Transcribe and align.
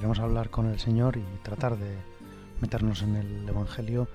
queremos 0.00 0.20
hablar 0.20 0.48
con 0.48 0.64
el 0.64 0.78
Señor 0.78 1.18
y 1.18 1.24
tratar 1.42 1.76
de 1.76 1.94
meternos 2.62 3.02
en 3.02 3.16
el 3.16 3.46
Evangelio 3.46 4.08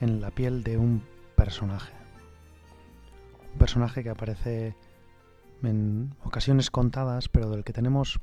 en 0.00 0.20
la 0.20 0.30
piel 0.30 0.62
de 0.62 0.78
un 0.78 1.02
personaje. 1.34 1.92
Un 3.52 3.58
personaje 3.58 4.04
que 4.04 4.10
aparece 4.10 4.76
en 5.64 6.14
ocasiones 6.22 6.70
contadas, 6.70 7.28
pero 7.28 7.50
del 7.50 7.64
que 7.64 7.72
tenemos, 7.72 8.20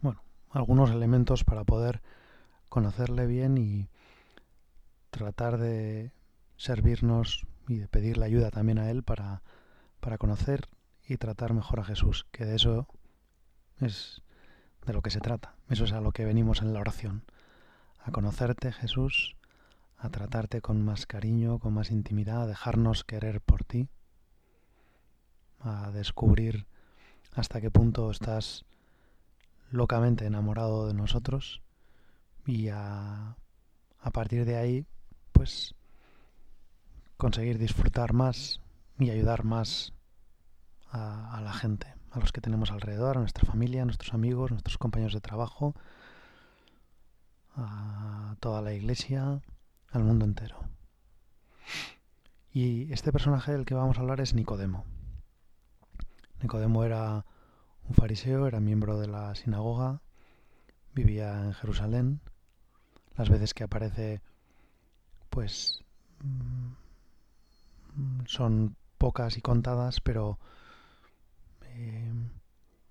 bueno, 0.00 0.22
algunos 0.48 0.90
elementos 0.90 1.44
para 1.44 1.64
poder 1.64 2.00
conocerle 2.70 3.26
bien 3.26 3.58
y 3.58 3.90
tratar 5.10 5.58
de 5.58 6.12
servirnos 6.56 7.46
y 7.68 7.76
de 7.76 7.88
pedirle 7.88 8.24
ayuda 8.24 8.50
también 8.50 8.78
a 8.78 8.90
Él 8.90 9.02
para, 9.02 9.42
para 10.00 10.16
conocer 10.16 10.66
y 11.06 11.18
tratar 11.18 11.52
mejor 11.52 11.80
a 11.80 11.84
Jesús, 11.84 12.26
que 12.32 12.46
de 12.46 12.56
eso 12.56 12.88
es 13.82 14.23
de 14.86 14.92
lo 14.92 15.02
que 15.02 15.10
se 15.10 15.20
trata. 15.20 15.54
Eso 15.68 15.84
es 15.84 15.92
a 15.92 16.00
lo 16.00 16.12
que 16.12 16.24
venimos 16.24 16.62
en 16.62 16.72
la 16.72 16.80
oración. 16.80 17.22
A 17.98 18.10
conocerte, 18.10 18.72
Jesús, 18.72 19.36
a 19.98 20.10
tratarte 20.10 20.60
con 20.60 20.84
más 20.84 21.06
cariño, 21.06 21.58
con 21.58 21.72
más 21.72 21.90
intimidad, 21.90 22.42
a 22.42 22.46
dejarnos 22.46 23.04
querer 23.04 23.40
por 23.40 23.64
ti, 23.64 23.88
a 25.60 25.90
descubrir 25.90 26.66
hasta 27.34 27.60
qué 27.60 27.70
punto 27.70 28.10
estás 28.10 28.64
locamente 29.70 30.26
enamorado 30.26 30.86
de 30.86 30.94
nosotros 30.94 31.62
y 32.46 32.68
a, 32.68 33.36
a 34.00 34.10
partir 34.10 34.44
de 34.44 34.56
ahí, 34.56 34.86
pues, 35.32 35.74
conseguir 37.16 37.58
disfrutar 37.58 38.12
más 38.12 38.60
y 38.98 39.10
ayudar 39.10 39.44
más 39.44 39.92
a, 40.90 41.36
a 41.36 41.40
la 41.40 41.52
gente 41.52 41.94
a 42.14 42.20
los 42.20 42.32
que 42.32 42.40
tenemos 42.40 42.70
alrededor, 42.70 43.16
a 43.16 43.20
nuestra 43.20 43.44
familia, 43.44 43.82
a 43.82 43.84
nuestros 43.86 44.14
amigos, 44.14 44.50
a 44.50 44.54
nuestros 44.54 44.78
compañeros 44.78 45.14
de 45.14 45.20
trabajo, 45.20 45.74
a 47.56 48.36
toda 48.40 48.62
la 48.62 48.72
iglesia, 48.72 49.40
al 49.90 50.04
mundo 50.04 50.24
entero. 50.24 50.60
Y 52.52 52.92
este 52.92 53.10
personaje 53.10 53.50
del 53.50 53.64
que 53.64 53.74
vamos 53.74 53.98
a 53.98 54.00
hablar 54.00 54.20
es 54.20 54.32
Nicodemo. 54.32 54.84
Nicodemo 56.40 56.84
era 56.84 57.26
un 57.88 57.94
fariseo, 57.94 58.46
era 58.46 58.60
miembro 58.60 58.98
de 58.98 59.08
la 59.08 59.34
sinagoga, 59.34 60.00
vivía 60.94 61.42
en 61.42 61.52
Jerusalén. 61.52 62.20
Las 63.16 63.28
veces 63.28 63.54
que 63.54 63.64
aparece, 63.64 64.22
pues, 65.30 65.82
mm, 66.22 66.74
son 68.26 68.76
pocas 68.98 69.36
y 69.36 69.40
contadas, 69.40 70.00
pero 70.00 70.38
eh, 71.74 72.12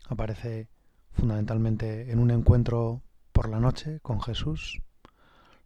aparece 0.07 0.68
fundamentalmente 1.12 2.12
en 2.12 2.19
un 2.19 2.31
encuentro 2.31 3.02
por 3.31 3.50
la 3.50 3.59
noche 3.59 4.00
con 4.02 4.22
Jesús, 4.22 4.81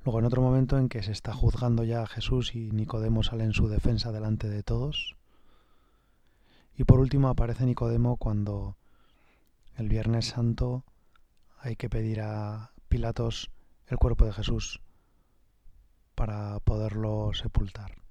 luego 0.04 0.20
en 0.20 0.26
otro 0.26 0.42
momento 0.42 0.78
en 0.78 0.90
que 0.90 1.04
se 1.04 1.12
está 1.12 1.34
juzgando 1.34 1.84
ya 1.84 2.02
a 2.02 2.08
Jesús 2.08 2.56
y 2.56 2.72
Nicodemo 2.72 3.24
sale 3.24 3.44
en 3.44 3.54
su 3.54 3.68
defensa 3.68 4.12
delante 4.12 4.50
de 4.50 4.64
todos, 4.64 5.16
y 6.76 6.84
por 6.84 7.00
último 7.00 7.28
aparece 7.28 7.66
Nicodemo 7.66 8.18
cuando 8.18 8.78
el 9.76 9.90
Viernes 9.90 10.28
Santo 10.28 10.84
hay 11.60 11.76
que 11.76 11.90
pedir 11.90 12.22
a 12.22 12.72
Pilatos 12.88 13.52
el 13.88 13.98
cuerpo 13.98 14.26
de 14.26 14.34
Jesús 14.34 14.82
para 16.16 16.60
poderlo 16.62 17.32
sepultar. 17.34 18.07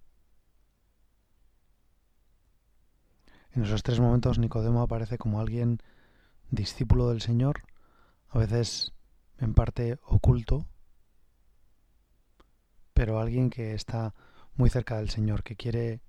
En 3.56 3.64
esos 3.64 3.82
tres 3.82 4.00
momentos 4.00 4.38
Nicodemo 4.38 4.82
aparece 4.82 5.16
como 5.16 5.40
alguien 5.40 5.80
discípulo 6.50 7.08
del 7.08 7.22
Señor, 7.22 7.62
a 8.28 8.38
veces 8.38 8.92
en 9.38 9.54
parte 9.54 9.98
oculto, 10.04 10.66
pero 12.92 13.18
alguien 13.18 13.48
que 13.48 13.72
está 13.72 14.12
muy 14.56 14.68
cerca 14.68 14.98
del 14.98 15.08
Señor, 15.08 15.42
que 15.42 15.56
quiere 15.56 16.02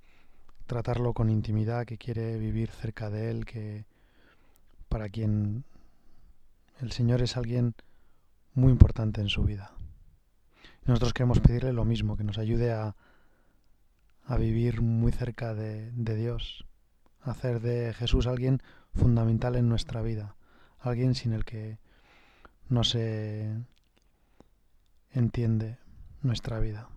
tratarlo 0.66 1.14
con 1.14 1.30
intimidad, 1.30 1.86
que 1.86 1.98
quiere 1.98 2.38
vivir 2.38 2.70
cerca 2.70 3.10
de 3.10 3.32
Él, 3.32 3.46
que 3.46 3.86
para 4.90 5.08
quien 5.08 5.64
el 6.82 6.92
Señor 6.92 7.22
es 7.22 7.38
alguien 7.38 7.76
muy 8.56 8.74
importante 8.74 9.22
en 9.22 9.30
su 9.30 9.44
vida. 9.44 9.72
nosotros 10.84 11.14
queremos 11.14 11.40
pedirle 11.40 11.72
lo 11.72 11.86
mismo, 11.86 12.18
que 12.18 12.26
nos 12.26 12.40
ayude 12.40 12.74
a, 12.74 12.94
vivir 14.38 14.82
muy 14.82 15.14
cerca 15.14 15.54
de 15.54 16.16
Dios, 16.18 16.67
hacer 17.28 17.62
de 17.62 17.94
Jesús 17.94 18.28
alguien 18.28 18.62
fundamental 18.94 19.56
en 19.56 19.70
nuestra 19.70 20.02
vida, 20.02 20.36
alguien 20.80 21.16
sin 21.16 21.34
el 21.34 21.46
que 21.46 21.80
no 22.70 22.84
se 22.84 23.56
entiende 25.12 25.78
nuestra 26.22 26.60
vida. 26.60 26.90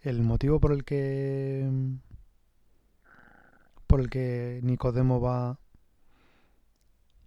El 0.00 0.22
motivo 0.22 0.60
por 0.60 0.72
el 0.72 0.84
que 0.84 1.70
por 3.86 4.00
el 4.00 4.10
que 4.10 4.60
Nicodemo 4.62 5.20
va 5.20 5.58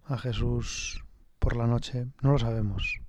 a 0.04 0.18
Jesús 0.18 1.04
por 1.38 1.56
la 1.56 1.66
noche 1.66 2.06
no 2.22 2.32
lo 2.32 2.38
sabemos. 2.38 3.00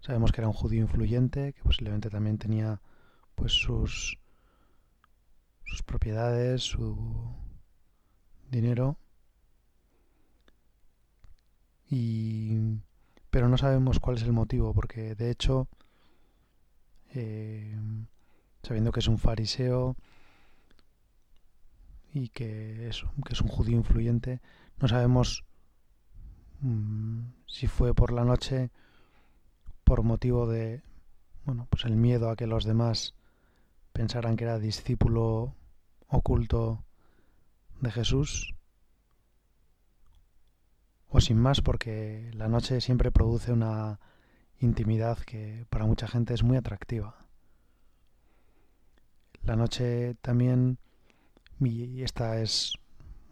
Sabemos 0.00 0.32
que 0.32 0.40
era 0.40 0.48
un 0.48 0.54
judío 0.54 0.80
influyente, 0.80 1.52
que 1.52 1.62
posiblemente 1.62 2.10
también 2.10 2.38
tenía 2.38 2.80
pues 3.34 3.52
sus 3.52 4.18
sus 5.68 5.82
propiedades, 5.82 6.62
su 6.62 6.96
dinero. 8.50 8.96
Y, 11.90 12.56
pero 13.30 13.48
no 13.48 13.56
sabemos 13.58 14.00
cuál 14.00 14.16
es 14.16 14.22
el 14.22 14.32
motivo, 14.32 14.74
porque 14.74 15.14
de 15.14 15.30
hecho, 15.30 15.68
eh, 17.14 17.76
sabiendo 18.62 18.92
que 18.92 19.00
es 19.00 19.08
un 19.08 19.18
fariseo 19.18 19.96
y 22.12 22.28
que 22.30 22.88
es, 22.88 23.04
que 23.24 23.32
es 23.32 23.40
un 23.40 23.48
judío 23.48 23.76
influyente, 23.76 24.40
no 24.78 24.88
sabemos 24.88 25.44
mm, 26.60 27.20
si 27.46 27.66
fue 27.66 27.94
por 27.94 28.12
la 28.12 28.24
noche 28.24 28.70
por 29.84 30.02
motivo 30.02 30.46
de 30.46 30.82
bueno 31.46 31.66
pues 31.70 31.86
el 31.86 31.96
miedo 31.96 32.28
a 32.28 32.36
que 32.36 32.46
los 32.46 32.64
demás 32.64 33.14
pensaran 33.98 34.36
que 34.36 34.44
era 34.44 34.60
discípulo 34.60 35.56
oculto 36.06 36.84
de 37.80 37.90
Jesús, 37.90 38.54
o 41.08 41.20
sin 41.20 41.36
más 41.36 41.62
porque 41.62 42.30
la 42.32 42.46
noche 42.46 42.80
siempre 42.80 43.10
produce 43.10 43.50
una 43.50 43.98
intimidad 44.60 45.18
que 45.18 45.66
para 45.68 45.84
mucha 45.84 46.06
gente 46.06 46.32
es 46.32 46.44
muy 46.44 46.56
atractiva. 46.56 47.16
La 49.42 49.56
noche 49.56 50.14
también, 50.22 50.78
y 51.58 52.04
esta 52.04 52.40
es, 52.40 52.74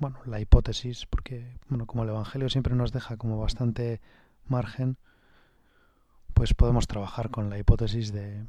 bueno, 0.01 0.19
la 0.27 0.41
hipótesis, 0.41 1.07
porque, 1.07 1.61
bueno, 1.69 1.87
como 1.87 2.03
el 2.03 2.09
Evangelio 2.09 2.49
siempre 2.49 2.75
nos 2.75 2.91
deja 2.91 3.17
como 3.17 3.39
bastante 3.39 4.01
margen, 4.49 4.99
pues 6.35 6.55
podemos 6.55 6.89
trabajar 6.89 7.31
con 7.31 7.51
la 7.51 7.57
hipótesis 7.57 8.13
de, 8.13 8.45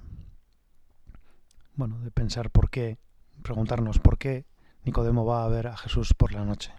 bueno, 1.77 1.99
de 1.99 2.11
pensar 2.11 2.49
por 2.49 2.69
qué, 2.69 2.97
preguntarnos 3.43 3.99
por 3.99 4.17
qué 4.17 4.45
Nicodemo 4.83 5.25
va 5.25 5.45
a 5.45 5.47
ver 5.47 5.67
a 5.67 5.77
Jesús 5.77 6.13
por 6.13 6.33
la 6.33 6.43
noche. 6.43 6.73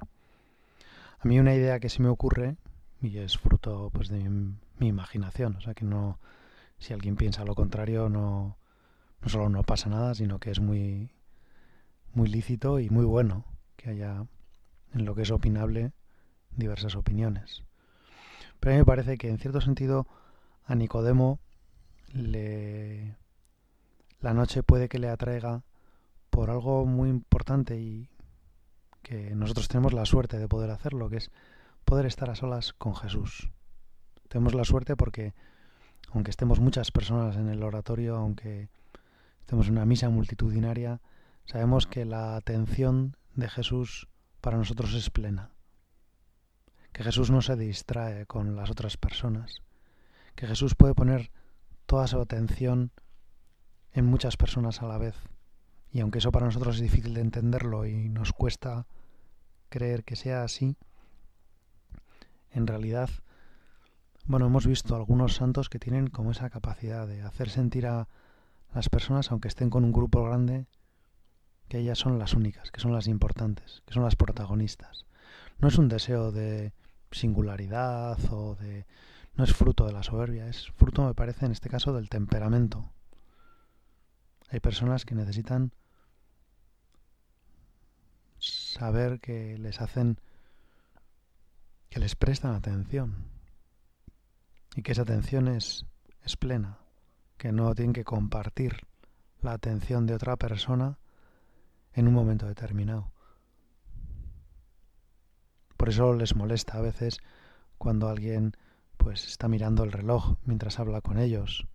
A 1.20 1.26
mí 1.26 1.38
una 1.38 1.54
idea 1.54 1.80
que 1.80 1.88
se 1.88 2.02
me 2.02 2.08
ocurre, 2.08 2.56
y 3.00 3.18
es 3.18 3.38
fruto 3.38 3.90
pues 3.92 4.08
de 4.08 4.28
mi, 4.28 4.56
imaginación, 4.80 5.56
o 5.56 5.60
sea 5.60 5.74
que 5.74 5.84
no, 5.84 6.18
si 6.78 6.92
alguien 6.92 7.16
piensa 7.16 7.44
lo 7.44 7.54
contrario, 7.54 8.08
no, 8.08 8.58
no 9.20 9.28
solo 9.28 9.48
no 9.48 9.62
pasa 9.62 9.88
nada, 9.88 10.14
sino 10.14 10.40
que 10.40 10.50
es 10.50 10.60
muy, 10.60 11.12
muy 12.12 12.28
lícito 12.28 12.80
y 12.80 12.90
muy 12.90 13.04
bueno 13.04 13.44
que 13.76 13.90
haya 13.90 14.26
en 14.94 15.04
lo 15.04 15.14
que 15.14 15.22
es 15.22 15.30
opinable 15.30 15.92
diversas 16.56 16.96
opiniones. 16.96 17.62
Pero 18.58 18.72
a 18.72 18.74
mí 18.74 18.78
me 18.80 18.86
parece 18.86 19.16
que 19.16 19.28
en 19.28 19.38
cierto 19.38 19.60
sentido 19.60 20.08
a 20.64 20.74
Nicodemo 20.74 21.38
le 22.12 23.16
la 24.20 24.34
noche 24.34 24.62
puede 24.62 24.88
que 24.88 24.98
le 24.98 25.08
atraiga 25.08 25.62
por 26.30 26.50
algo 26.50 26.84
muy 26.86 27.08
importante 27.08 27.78
y 27.78 28.08
que 29.02 29.34
nosotros 29.34 29.68
tenemos 29.68 29.92
la 29.92 30.04
suerte 30.04 30.38
de 30.38 30.48
poder 30.48 30.70
hacerlo, 30.70 31.08
que 31.08 31.16
es 31.16 31.30
poder 31.84 32.06
estar 32.06 32.28
a 32.30 32.34
solas 32.34 32.72
con 32.72 32.94
Jesús. 32.94 33.50
Tenemos 34.28 34.54
la 34.54 34.64
suerte 34.64 34.96
porque, 34.96 35.34
aunque 36.12 36.30
estemos 36.30 36.60
muchas 36.60 36.90
personas 36.90 37.36
en 37.36 37.48
el 37.48 37.62
oratorio, 37.62 38.16
aunque 38.16 38.68
estemos 39.40 39.68
en 39.68 39.72
una 39.72 39.86
misa 39.86 40.10
multitudinaria, 40.10 41.00
sabemos 41.46 41.86
que 41.86 42.04
la 42.04 42.36
atención 42.36 43.16
de 43.34 43.48
Jesús 43.48 44.08
para 44.40 44.58
nosotros 44.58 44.92
es 44.94 45.10
plena. 45.10 45.50
Que 46.92 47.04
Jesús 47.04 47.30
no 47.30 47.40
se 47.40 47.56
distrae 47.56 48.26
con 48.26 48.56
las 48.56 48.70
otras 48.70 48.96
personas. 48.96 49.62
Que 50.34 50.46
Jesús 50.46 50.74
puede 50.74 50.94
poner 50.94 51.30
toda 51.86 52.06
su 52.06 52.20
atención 52.20 52.92
en 53.92 54.06
muchas 54.06 54.36
personas 54.36 54.82
a 54.82 54.86
la 54.86 54.98
vez. 54.98 55.16
Y 55.90 56.00
aunque 56.00 56.18
eso 56.18 56.32
para 56.32 56.46
nosotros 56.46 56.76
es 56.76 56.82
difícil 56.82 57.14
de 57.14 57.20
entenderlo 57.20 57.86
y 57.86 58.08
nos 58.08 58.32
cuesta 58.32 58.86
creer 59.68 60.04
que 60.04 60.16
sea 60.16 60.42
así, 60.42 60.76
en 62.50 62.66
realidad, 62.66 63.10
bueno, 64.24 64.46
hemos 64.46 64.66
visto 64.66 64.96
algunos 64.96 65.34
santos 65.34 65.68
que 65.68 65.78
tienen 65.78 66.08
como 66.08 66.30
esa 66.30 66.50
capacidad 66.50 67.06
de 67.06 67.22
hacer 67.22 67.48
sentir 67.50 67.86
a 67.86 68.08
las 68.74 68.88
personas, 68.88 69.30
aunque 69.30 69.48
estén 69.48 69.70
con 69.70 69.84
un 69.84 69.92
grupo 69.92 70.22
grande, 70.24 70.66
que 71.68 71.78
ellas 71.78 71.98
son 71.98 72.18
las 72.18 72.34
únicas, 72.34 72.70
que 72.70 72.80
son 72.80 72.92
las 72.92 73.06
importantes, 73.06 73.82
que 73.86 73.94
son 73.94 74.02
las 74.02 74.16
protagonistas. 74.16 75.06
No 75.58 75.68
es 75.68 75.78
un 75.78 75.88
deseo 75.88 76.32
de 76.32 76.72
singularidad 77.10 78.18
o 78.30 78.54
de... 78.56 78.86
no 79.34 79.44
es 79.44 79.52
fruto 79.54 79.86
de 79.86 79.92
la 79.92 80.02
soberbia, 80.02 80.48
es 80.48 80.70
fruto, 80.72 81.06
me 81.06 81.14
parece, 81.14 81.46
en 81.46 81.52
este 81.52 81.68
caso, 81.68 81.92
del 81.92 82.08
temperamento. 82.08 82.90
Hay 84.50 84.60
personas 84.60 85.04
que 85.04 85.14
necesitan 85.14 85.72
saber 88.38 89.20
que 89.20 89.58
les 89.58 89.80
hacen, 89.80 90.20
que 91.90 92.00
les 92.00 92.14
prestan 92.14 92.54
atención 92.54 93.26
y 94.74 94.82
que 94.82 94.92
esa 94.92 95.02
atención 95.02 95.48
es, 95.48 95.86
es 96.22 96.36
plena, 96.36 96.78
que 97.36 97.52
no 97.52 97.74
tienen 97.74 97.92
que 97.92 98.04
compartir 98.04 98.86
la 99.40 99.52
atención 99.52 100.06
de 100.06 100.14
otra 100.14 100.36
persona 100.36 100.98
en 101.92 102.08
un 102.08 102.14
momento 102.14 102.46
determinado. 102.46 103.10
Por 105.76 105.88
eso 105.88 106.12
les 106.14 106.34
molesta 106.34 106.78
a 106.78 106.82
veces 106.82 107.18
cuando 107.76 108.08
alguien 108.08 108.56
pues 108.96 109.26
está 109.28 109.48
mirando 109.48 109.84
el 109.84 109.92
reloj 109.92 110.36
mientras 110.44 110.78
habla 110.80 111.00
con 111.00 111.18
ellos 111.18 111.66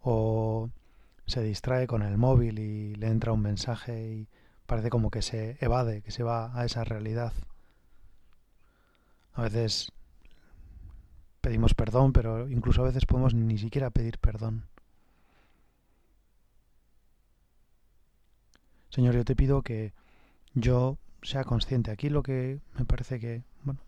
o 0.00 0.70
se 1.26 1.42
distrae 1.42 1.86
con 1.86 2.02
el 2.02 2.16
móvil 2.16 2.58
y 2.58 2.94
le 2.94 3.08
entra 3.08 3.32
un 3.32 3.42
mensaje 3.42 4.12
y 4.12 4.28
parece 4.66 4.90
como 4.90 5.10
que 5.10 5.22
se 5.22 5.56
evade, 5.60 6.02
que 6.02 6.10
se 6.10 6.22
va 6.22 6.58
a 6.58 6.64
esa 6.64 6.84
realidad. 6.84 7.32
A 9.34 9.42
veces 9.42 9.92
pedimos 11.40 11.74
perdón, 11.74 12.12
pero 12.12 12.48
incluso 12.48 12.82
a 12.82 12.86
veces 12.86 13.06
podemos 13.06 13.34
ni 13.34 13.58
siquiera 13.58 13.90
pedir 13.90 14.18
perdón. 14.18 14.64
Señor, 18.90 19.14
yo 19.14 19.24
te 19.24 19.36
pido 19.36 19.62
que 19.62 19.92
yo 20.54 20.96
sea 21.22 21.44
consciente. 21.44 21.90
Aquí 21.90 22.08
lo 22.08 22.22
que 22.22 22.60
me 22.78 22.84
parece 22.84 23.20
que, 23.20 23.42
bueno, 23.62 23.80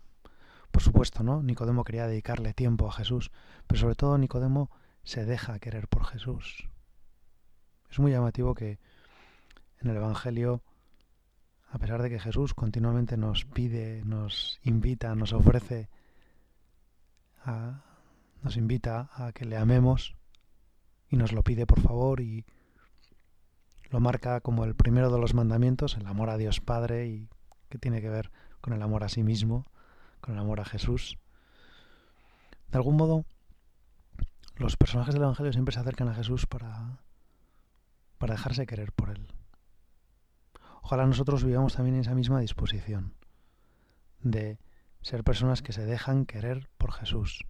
por 0.71 0.83
supuesto, 0.83 1.23
¿no? 1.23 1.41
Nicodemo 1.41 1.83
quería 1.83 2.07
dedicarle 2.07 2.53
tiempo 2.53 2.87
a 2.87 2.91
Jesús, 2.91 3.31
pero 3.65 3.79
sobre 3.81 3.95
todo 3.95 4.17
Nicodemo 4.17 4.69
se 5.03 5.25
deja 5.25 5.57
querer 5.59 5.87
por 5.87 6.05
Jesús. 6.05 6.69
Es 7.89 7.99
muy 7.99 8.11
llamativo 8.11 8.53
que 8.53 8.79
en 9.79 9.89
el 9.89 9.97
Evangelio, 9.97 10.61
a 11.71 11.79
pesar 11.79 12.01
de 12.01 12.09
que 12.09 12.19
Jesús 12.19 12.53
continuamente 12.53 13.17
nos 13.17 13.45
pide, 13.45 14.03
nos 14.05 14.59
invita, 14.63 15.15
nos 15.15 15.33
ofrece, 15.33 15.89
a, 17.45 17.83
nos 18.43 18.57
invita 18.57 19.09
a 19.13 19.31
que 19.31 19.45
le 19.45 19.57
amemos 19.57 20.15
y 21.09 21.15
nos 21.15 21.31
lo 21.31 21.43
pide 21.43 21.65
por 21.65 21.81
favor 21.81 22.21
y 22.21 22.45
lo 23.89 23.99
marca 23.99 24.41
como 24.41 24.65
el 24.65 24.75
primero 24.75 25.09
de 25.09 25.19
los 25.19 25.33
mandamientos, 25.33 25.97
el 25.97 26.05
amor 26.05 26.29
a 26.29 26.37
Dios 26.37 26.59
Padre 26.59 27.07
y 27.07 27.29
que 27.69 27.79
tiene 27.79 28.01
que 28.01 28.09
ver 28.09 28.31
con 28.61 28.73
el 28.73 28.81
amor 28.83 29.03
a 29.03 29.09
sí 29.09 29.23
mismo, 29.23 29.65
con 30.21 30.35
el 30.35 30.39
amor 30.39 30.59
a 30.59 30.65
Jesús. 30.65 31.17
De 32.71 32.77
algún 32.77 32.97
modo, 32.97 33.25
los 34.57 34.77
personajes 34.77 35.13
del 35.13 35.23
Evangelio 35.23 35.53
siempre 35.53 35.73
se 35.73 35.79
acercan 35.79 36.09
a 36.09 36.13
Jesús 36.13 36.45
para, 36.45 36.99
para 38.19 38.35
dejarse 38.35 38.67
querer 38.67 38.91
por 38.91 39.09
Él. 39.09 39.27
Ojalá 40.83 41.07
nosotros 41.07 41.43
vivamos 41.43 41.73
también 41.73 41.95
en 41.95 42.01
esa 42.01 42.13
misma 42.13 42.39
disposición 42.39 43.15
de 44.21 44.59
ser 45.01 45.23
personas 45.23 45.63
que 45.63 45.73
se 45.73 45.85
dejan 45.85 46.25
querer 46.25 46.69
por 46.77 46.91
Jesús, 46.91 47.45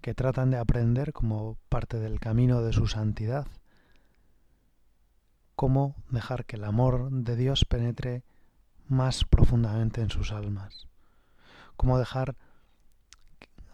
que 0.00 0.14
tratan 0.14 0.50
de 0.50 0.56
aprender 0.56 1.12
como 1.12 1.58
parte 1.68 1.98
del 1.98 2.20
camino 2.20 2.62
de 2.62 2.72
su 2.72 2.86
santidad 2.86 3.46
cómo 5.60 5.94
dejar 6.08 6.46
que 6.46 6.56
el 6.56 6.64
amor 6.64 7.10
de 7.10 7.36
Dios 7.36 7.66
penetre 7.66 8.24
más 8.88 9.26
profundamente 9.26 10.00
en 10.00 10.08
sus 10.08 10.32
almas, 10.32 10.88
cómo 11.76 11.98
dejar 11.98 12.34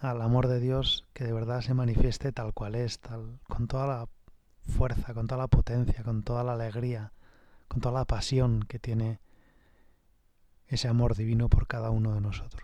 al 0.00 0.20
amor 0.20 0.48
de 0.48 0.58
Dios 0.58 1.04
que 1.12 1.22
de 1.22 1.32
verdad 1.32 1.60
se 1.60 1.74
manifieste 1.74 2.32
tal 2.32 2.52
cual 2.54 2.74
es, 2.74 2.98
tal, 2.98 3.38
con 3.48 3.68
toda 3.68 3.86
la 3.86 4.08
fuerza, 4.66 5.14
con 5.14 5.26
toda 5.26 5.42
la 5.42 5.48
potencia, 5.48 6.02
con 6.02 6.22
toda 6.22 6.44
la 6.44 6.52
alegría, 6.52 7.12
con 7.68 7.80
toda 7.80 7.98
la 8.00 8.04
pasión 8.04 8.64
que 8.68 8.78
tiene 8.78 9.20
ese 10.66 10.88
amor 10.88 11.14
divino 11.14 11.48
por 11.48 11.66
cada 11.66 11.90
uno 11.90 12.14
de 12.14 12.20
nosotros. 12.20 12.62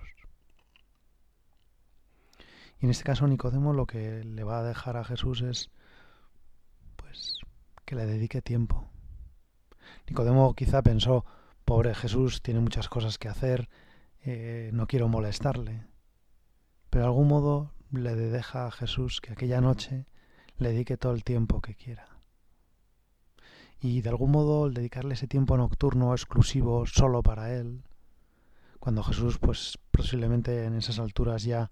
Y 2.80 2.86
en 2.86 2.90
este 2.90 3.04
caso 3.04 3.26
Nicodemo 3.28 3.72
lo 3.72 3.86
que 3.86 4.24
le 4.24 4.42
va 4.42 4.58
a 4.58 4.64
dejar 4.64 4.96
a 4.96 5.04
Jesús 5.04 5.40
es 5.42 5.70
pues 6.96 7.38
que 7.84 7.94
le 7.94 8.06
dedique 8.06 8.42
tiempo, 8.42 8.92
Nicodemo 10.08 10.54
quizá 10.54 10.82
pensó, 10.82 11.24
pobre 11.64 11.94
Jesús 11.94 12.42
tiene 12.42 12.60
muchas 12.60 12.88
cosas 12.88 13.18
que 13.18 13.28
hacer, 13.28 13.68
eh, 14.24 14.70
no 14.72 14.86
quiero 14.86 15.08
molestarle. 15.08 15.86
Pero 16.90 17.04
de 17.04 17.08
algún 17.08 17.28
modo 17.28 17.72
le 17.90 18.14
deja 18.14 18.66
a 18.66 18.70
Jesús 18.70 19.20
que 19.20 19.32
aquella 19.32 19.60
noche 19.60 20.06
le 20.62 20.70
dedique 20.70 20.96
todo 20.96 21.12
el 21.12 21.24
tiempo 21.24 21.60
que 21.60 21.74
quiera. 21.74 22.08
Y 23.80 24.00
de 24.00 24.08
algún 24.08 24.30
modo 24.30 24.66
el 24.66 24.74
dedicarle 24.74 25.14
ese 25.14 25.26
tiempo 25.26 25.56
nocturno 25.56 26.12
exclusivo 26.12 26.86
solo 26.86 27.22
para 27.22 27.52
él, 27.54 27.82
cuando 28.78 29.02
Jesús 29.02 29.38
pues 29.38 29.78
posiblemente 29.90 30.64
en 30.64 30.74
esas 30.74 30.98
alturas 30.98 31.42
ya 31.42 31.70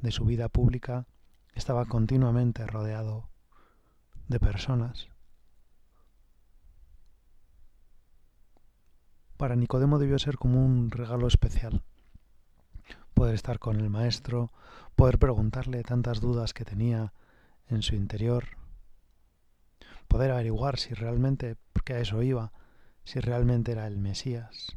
de 0.00 0.10
su 0.10 0.24
vida 0.24 0.48
pública 0.48 1.06
estaba 1.54 1.86
continuamente 1.86 2.66
rodeado 2.66 3.28
de 4.28 4.40
personas 4.40 5.08
Para 9.36 9.54
Nicodemo 9.54 9.98
debió 9.98 10.18
ser 10.18 10.38
como 10.38 10.64
un 10.64 10.90
regalo 10.90 11.26
especial. 11.26 11.82
Poder 13.12 13.34
estar 13.34 13.58
con 13.58 13.80
el 13.80 13.90
maestro, 13.90 14.50
poder 14.94 15.18
preguntarle 15.18 15.82
tantas 15.82 16.20
dudas 16.20 16.54
que 16.54 16.64
tenía 16.64 17.12
en 17.68 17.82
su 17.82 17.94
interior, 17.94 18.44
poder 20.08 20.30
averiguar 20.30 20.78
si 20.78 20.94
realmente, 20.94 21.56
porque 21.72 21.94
a 21.94 22.00
eso 22.00 22.22
iba, 22.22 22.52
si 23.04 23.20
realmente 23.20 23.72
era 23.72 23.86
el 23.86 23.98
Mesías. 23.98 24.76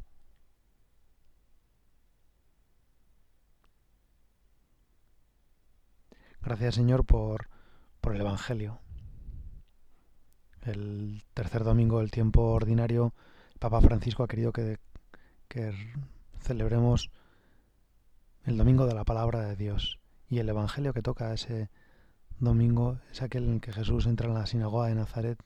Gracias 6.41 6.75
Señor 6.75 7.05
por, 7.05 7.50
por 8.01 8.15
el 8.15 8.22
Evangelio. 8.22 8.79
El 10.63 11.24
tercer 11.34 11.63
domingo 11.63 12.00
del 12.00 12.12
tiempo 12.12 12.41
ordinario 12.41 13.13
Papa 13.60 13.81
Francisco 13.81 14.24
ha 14.24 14.27
querido 14.27 14.53
que, 14.53 14.79
celebremos 16.39 17.12
el 18.46 18.58
domingo 18.58 18.86
de 18.88 18.93
la 18.93 19.03
palabra 19.03 19.41
de 19.41 19.55
Dios. 19.58 20.00
Y 20.29 20.39
el 20.39 20.48
Evangelio 20.48 20.93
que 20.93 21.01
toca 21.01 21.34
ese 21.34 21.69
domingo 22.39 23.00
es 23.12 23.22
aquel 23.22 23.46
en 23.46 23.60
que 23.60 23.74
Jesús 23.74 24.05
entra 24.05 24.27
en 24.27 24.34
la 24.34 24.46
sinagoga 24.46 24.88
de 24.88 24.96
Nazaret 24.96 25.39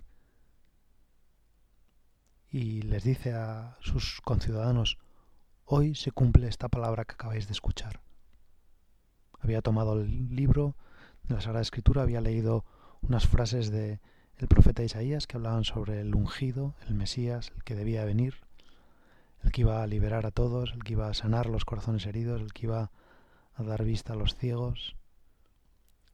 y 2.50 2.83
les 2.83 3.03
dice 3.03 3.33
a 3.33 3.77
sus 3.79 4.21
conciudadanos, 4.21 5.00
hoy 5.65 5.95
se 5.95 6.12
cumple 6.12 6.47
esta 6.47 6.69
palabra 6.69 7.03
que 7.03 7.13
acabáis 7.13 7.47
de 7.47 7.53
escuchar. 7.53 8.01
Había 9.39 9.63
tomado 9.63 10.00
el 10.00 10.35
libro 10.35 10.75
de 11.23 11.33
la 11.33 11.41
Sagrada 11.41 11.63
Escritura, 11.63 12.03
había 12.03 12.21
leído 12.21 12.63
unas 13.01 13.27
frases 13.27 13.71
de 13.71 14.00
el 14.38 14.47
profeta 14.47 14.83
Isaías 14.83 15.25
que 15.25 15.38
hablaban 15.38 15.63
sobre 15.63 16.01
el 16.01 16.13
ungido, 16.13 16.75
el 16.88 16.93
Mesías, 16.93 17.51
el 17.55 17.63
que 17.63 17.75
debía 17.75 18.05
venir, 18.05 18.35
el 19.41 19.51
que 19.51 19.62
iba 19.62 19.81
a 19.81 19.88
liberar 19.88 20.25
a 20.25 20.31
todos, 20.31 20.73
el 20.73 20.83
que 20.83 20.93
iba 20.93 21.07
a 21.07 21.13
sanar 21.13 21.47
los 21.47 21.65
corazones 21.65 22.05
heridos, 22.05 22.41
el 22.41 22.53
que 22.53 22.67
iba 22.67 22.91
a 23.55 23.63
dar 23.63 23.83
vista 23.83 24.13
a 24.13 24.15
los 24.15 24.35
ciegos. 24.35 24.95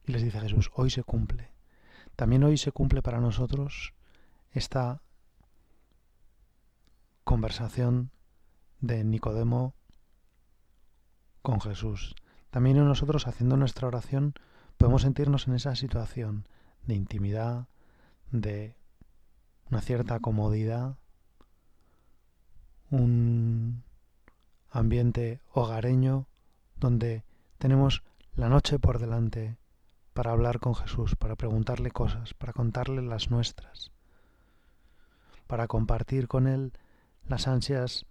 Y 0.06 0.12
les 0.12 0.22
dice 0.22 0.40
Jesús, 0.40 0.70
hoy 0.74 0.90
se 0.90 1.02
cumple. 1.02 1.50
También 2.16 2.44
hoy 2.44 2.58
se 2.58 2.72
cumple 2.72 3.02
para 3.02 3.20
nosotros 3.20 3.94
esta 4.52 5.02
conversación 7.24 8.10
de 8.80 9.04
Nicodemo 9.04 9.74
con 11.42 11.60
Jesús. 11.60 12.14
también 12.50 12.76
nosotros 12.84 13.26
haciendo 13.26 13.56
nuestra 13.56 13.86
oración 13.86 14.34
podemos 14.76 15.02
sentirnos 15.02 15.46
en 15.46 15.54
esa 15.54 15.76
situación 15.76 16.48
de 16.86 16.94
intimidad, 16.94 17.68
de 18.32 18.74
una 19.70 19.80
cierta 19.80 20.18
comodidad, 20.18 20.96
un 22.90 23.84
ambiente 24.70 25.40
hogareño 25.52 26.26
donde 26.76 27.24
tenemos 27.58 28.02
la 28.34 28.48
noche 28.48 28.78
por 28.78 28.98
delante 28.98 29.59
para 30.20 30.32
hablar 30.32 30.60
con 30.60 30.74
Jesús, 30.74 31.16
para 31.16 31.34
preguntarle 31.34 31.90
cosas, 31.90 32.34
para 32.34 32.52
contarle 32.52 33.00
las 33.00 33.30
nuestras, 33.30 33.90
para 35.46 35.66
compartir 35.66 36.28
con 36.28 36.46
Él 36.46 36.74
las 37.26 37.48
ansias 37.48 38.04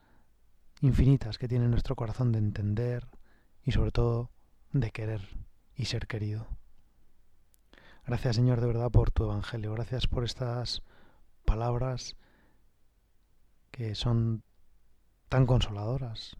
infinitas 0.82 1.38
que 1.38 1.48
tiene 1.48 1.68
nuestro 1.68 1.96
corazón 1.96 2.32
de 2.32 2.40
entender 2.40 3.06
y 3.64 3.74
sobre 3.74 3.92
todo 3.92 4.32
de 4.72 4.90
querer 4.90 5.22
y 5.76 5.86
ser 5.86 6.08
querido. 6.08 6.48
Gracias 8.08 8.38
Señor 8.38 8.60
de 8.60 8.66
verdad 8.66 8.90
por 8.90 9.12
tu 9.12 9.26
Evangelio, 9.26 9.72
gracias 9.74 10.08
por 10.08 10.24
estas 10.24 10.82
palabras 11.46 12.16
que 13.70 13.94
son 13.94 14.42
tan 15.28 15.46
consoladoras. 15.46 16.36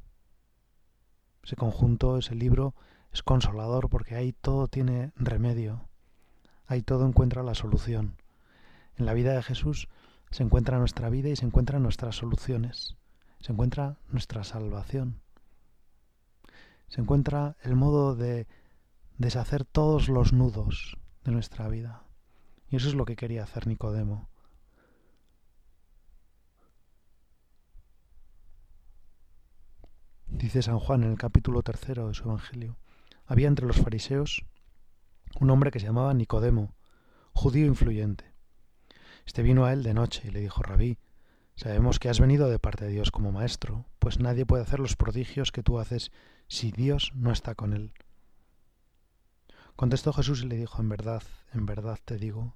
Ese 1.44 1.56
conjunto, 1.56 2.18
ese 2.18 2.34
libro 2.34 2.74
es 3.12 3.24
consolador 3.24 3.90
porque 3.90 4.16
ahí 4.16 4.34
todo 4.34 4.68
tiene 4.68 5.12
remedio, 5.16 5.88
ahí 6.68 6.82
todo 6.82 7.08
encuentra 7.08 7.44
la 7.44 7.56
solución. 7.56 8.16
En 8.96 9.06
la 9.06 9.14
vida 9.14 9.34
de 9.34 9.44
Jesús 9.44 9.88
se 10.32 10.44
encuentra 10.44 10.78
nuestra 10.78 11.10
vida 11.10 11.30
y 11.30 11.36
se 11.36 11.46
encuentran 11.46 11.84
nuestras 11.84 12.16
soluciones, 12.16 12.98
se 13.40 13.52
encuentra 13.52 13.98
nuestra 14.10 14.44
salvación, 14.44 15.22
se 16.88 17.02
encuentra 17.02 17.56
el 17.64 17.76
modo 17.76 18.16
de 18.16 18.48
deshacer 19.18 19.66
todos 19.66 20.10
los 20.10 20.34
nudos 20.34 20.98
de 21.24 21.32
nuestra 21.32 21.68
vida. 21.68 22.04
Y 22.70 22.76
eso 22.76 22.88
es 22.88 22.96
lo 22.96 23.06
que 23.06 23.16
quería 23.16 23.44
hacer 23.44 23.68
Nicodemo. 23.68 24.30
Dice 30.28 30.62
San 30.62 30.80
Juan 30.80 31.04
en 31.04 31.12
el 31.12 31.18
capítulo 31.18 31.64
tercero 31.64 32.08
de 32.08 32.14
su 32.14 32.24
Evangelio. 32.24 32.78
Había 33.30 33.48
entre 33.48 33.68
los 33.68 33.78
fariseos 33.78 34.44
un 35.40 35.52
hombre 35.52 35.70
que 35.70 35.80
se 35.80 35.86
llamaba 35.86 36.16
Nicodemo, 36.16 36.74
judío 37.32 37.68
influyente. 37.68 38.26
Este 39.24 39.44
vino 39.44 39.66
a 39.66 39.74
él 39.74 39.84
de 39.84 39.94
noche 39.94 40.24
y 40.28 40.32
le 40.32 40.40
dijo, 40.40 40.64
Rabí, 40.64 40.98
sabemos 41.56 42.00
que 42.00 42.10
has 42.10 42.20
venido 42.20 42.50
de 42.50 42.58
parte 42.58 42.86
de 42.86 42.92
Dios 42.92 43.12
como 43.12 43.32
maestro, 43.32 43.86
pues 44.00 44.20
nadie 44.20 44.48
puede 44.48 44.64
hacer 44.64 44.80
los 44.80 44.96
prodigios 44.96 45.52
que 45.52 45.62
tú 45.62 45.78
haces 45.78 46.12
si 46.48 46.72
Dios 46.72 47.12
no 47.14 47.32
está 47.32 47.54
con 47.54 47.74
él. 47.74 47.94
Contestó 49.76 50.12
Jesús 50.12 50.42
y 50.42 50.48
le 50.48 50.58
dijo, 50.58 50.82
en 50.82 50.90
verdad, 50.90 51.22
en 51.54 51.68
verdad 51.68 52.00
te 52.04 52.18
digo, 52.18 52.56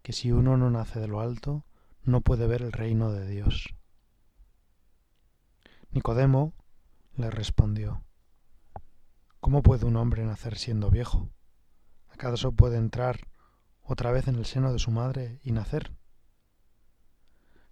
que 0.00 0.14
si 0.14 0.32
uno 0.32 0.56
no 0.56 0.70
nace 0.70 0.98
de 0.98 1.08
lo 1.08 1.20
alto, 1.20 1.66
no 2.04 2.22
puede 2.22 2.46
ver 2.46 2.62
el 2.62 2.72
reino 2.72 3.12
de 3.12 3.28
Dios. 3.28 3.74
Nicodemo 5.90 6.54
le 7.16 7.30
respondió, 7.30 8.02
¿Cómo 9.40 9.62
puede 9.62 9.86
un 9.86 9.96
hombre 9.96 10.24
nacer 10.24 10.58
siendo 10.58 10.90
viejo? 10.90 11.30
¿Acaso 12.10 12.52
puede 12.52 12.76
entrar 12.76 13.26
otra 13.82 14.12
vez 14.12 14.28
en 14.28 14.34
el 14.34 14.44
seno 14.44 14.70
de 14.70 14.78
su 14.78 14.90
madre 14.90 15.40
y 15.42 15.52
nacer? 15.52 15.92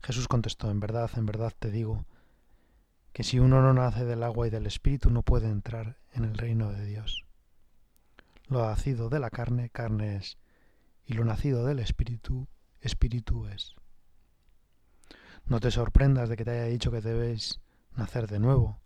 Jesús 0.03 0.29
contestó, 0.29 0.71
en 0.71 0.81
verdad, 0.81 1.11
en 1.17 1.27
verdad 1.27 1.53
te 1.59 1.71
digo, 1.71 2.07
que 3.13 3.23
si 3.23 3.39
uno 3.39 3.61
no 3.61 3.75
nace 3.75 4.07
del 4.07 4.23
agua 4.23 4.47
y 4.47 4.51
del 4.51 4.67
espíritu 4.67 5.11
no 5.11 5.23
puede 5.23 5.49
entrar 5.49 5.99
en 6.15 6.25
el 6.25 6.39
reino 6.39 6.73
de 6.73 6.87
Dios. 6.87 7.27
Lo 8.47 8.67
nacido 8.67 9.11
de 9.11 9.21
la 9.21 9.29
carne, 9.29 9.69
carne 9.69 10.17
es, 10.17 10.39
y 11.05 11.13
lo 11.13 11.25
nacido 11.27 11.67
del 11.67 11.81
espíritu, 11.81 12.49
espíritu 12.81 13.47
es. 13.47 13.75
No 15.45 15.61
te 15.61 15.71
sorprendas 15.71 16.31
de 16.31 16.37
que 16.37 16.45
te 16.45 16.53
haya 16.53 16.65
dicho 16.65 16.91
que 16.91 17.03
debes 17.03 17.61
nacer 17.95 18.27
de 18.27 18.39
nuevo. 18.39 18.81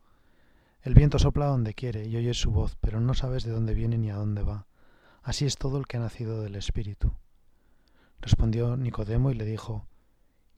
El 0.82 0.94
viento 0.94 1.20
sopla 1.20 1.46
donde 1.46 1.74
quiere 1.74 2.08
y 2.08 2.16
oyes 2.16 2.40
su 2.40 2.50
voz, 2.50 2.76
pero 2.80 3.00
no 3.00 3.14
sabes 3.14 3.44
de 3.44 3.52
dónde 3.52 3.72
viene 3.72 3.98
ni 3.98 4.10
a 4.10 4.16
dónde 4.16 4.42
va. 4.42 4.66
Así 5.22 5.46
es 5.46 5.56
todo 5.56 5.78
el 5.78 5.86
que 5.86 5.96
ha 5.96 6.00
nacido 6.00 6.42
del 6.42 6.56
Espíritu. 6.56 7.14
Respondió 8.20 8.76
Nicodemo 8.76 9.30
y 9.30 9.34
le 9.34 9.44
dijo, 9.44 9.86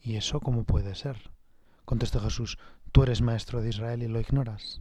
¿Y 0.00 0.16
eso 0.16 0.40
cómo 0.40 0.64
puede 0.64 0.94
ser? 0.94 1.30
Contestó 1.84 2.20
Jesús, 2.20 2.58
Tú 2.90 3.02
eres 3.02 3.20
maestro 3.20 3.60
de 3.60 3.68
Israel 3.68 4.02
y 4.02 4.08
lo 4.08 4.18
ignoras. 4.18 4.80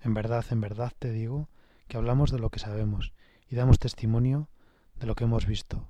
En 0.00 0.14
verdad, 0.14 0.46
en 0.50 0.62
verdad 0.62 0.92
te 0.98 1.10
digo 1.10 1.50
que 1.86 1.98
hablamos 1.98 2.30
de 2.30 2.38
lo 2.38 2.48
que 2.48 2.60
sabemos 2.60 3.12
y 3.46 3.56
damos 3.56 3.78
testimonio 3.78 4.48
de 4.94 5.06
lo 5.06 5.16
que 5.16 5.24
hemos 5.24 5.44
visto, 5.44 5.86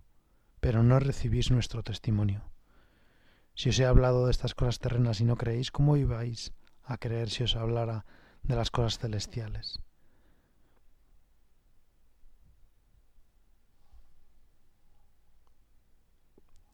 pero 0.59 0.83
no 0.83 0.99
recibís 0.99 1.53
nuestro 1.53 1.85
testimonio. 1.85 2.43
Si 3.55 3.69
os 3.69 3.79
he 3.79 3.87
hablado 3.87 4.25
de 4.25 4.33
estas 4.33 4.57
cosas 4.57 4.81
terrenas 4.81 5.21
y 5.21 5.25
no 5.25 5.37
creéis, 5.37 5.71
¿cómo 5.71 5.97
ibais 5.97 6.53
a 6.83 6.99
creer 6.99 7.31
si 7.31 7.45
os 7.45 7.55
hablara 7.55 8.05
de 8.45 8.57
las 8.57 8.71
cosas 8.71 8.99
celestiales. 8.99 9.79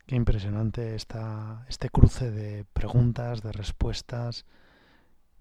Qué 0.06 0.16
impresionante 0.16 0.96
esta, 0.96 1.64
este 1.68 1.88
cruce 1.88 2.32
de 2.32 2.64
preguntas, 2.64 3.42
de 3.42 3.52
respuestas. 3.52 4.44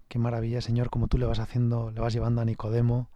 Qué 0.06 0.20
maravilla, 0.20 0.60
Señor, 0.60 0.90
como 0.90 1.08
tú 1.08 1.18
le 1.18 1.26
vas 1.26 1.40
haciendo, 1.40 1.90
le 1.90 2.00
vas 2.00 2.12
llevando 2.12 2.40
a 2.40 2.44
Nicodemo 2.44 3.10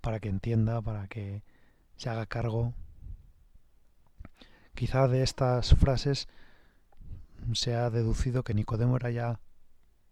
para 0.00 0.20
que 0.20 0.28
entienda, 0.28 0.80
para 0.80 1.08
que 1.08 1.42
se 1.96 2.08
haga 2.08 2.26
cargo. 2.26 2.72
Quizá 4.74 5.08
de 5.08 5.24
estas 5.24 5.74
frases 5.74 6.28
se 7.52 7.74
ha 7.74 7.90
deducido 7.90 8.44
que 8.44 8.54
Nicodemo 8.54 8.96
era 8.96 9.10
ya 9.10 9.40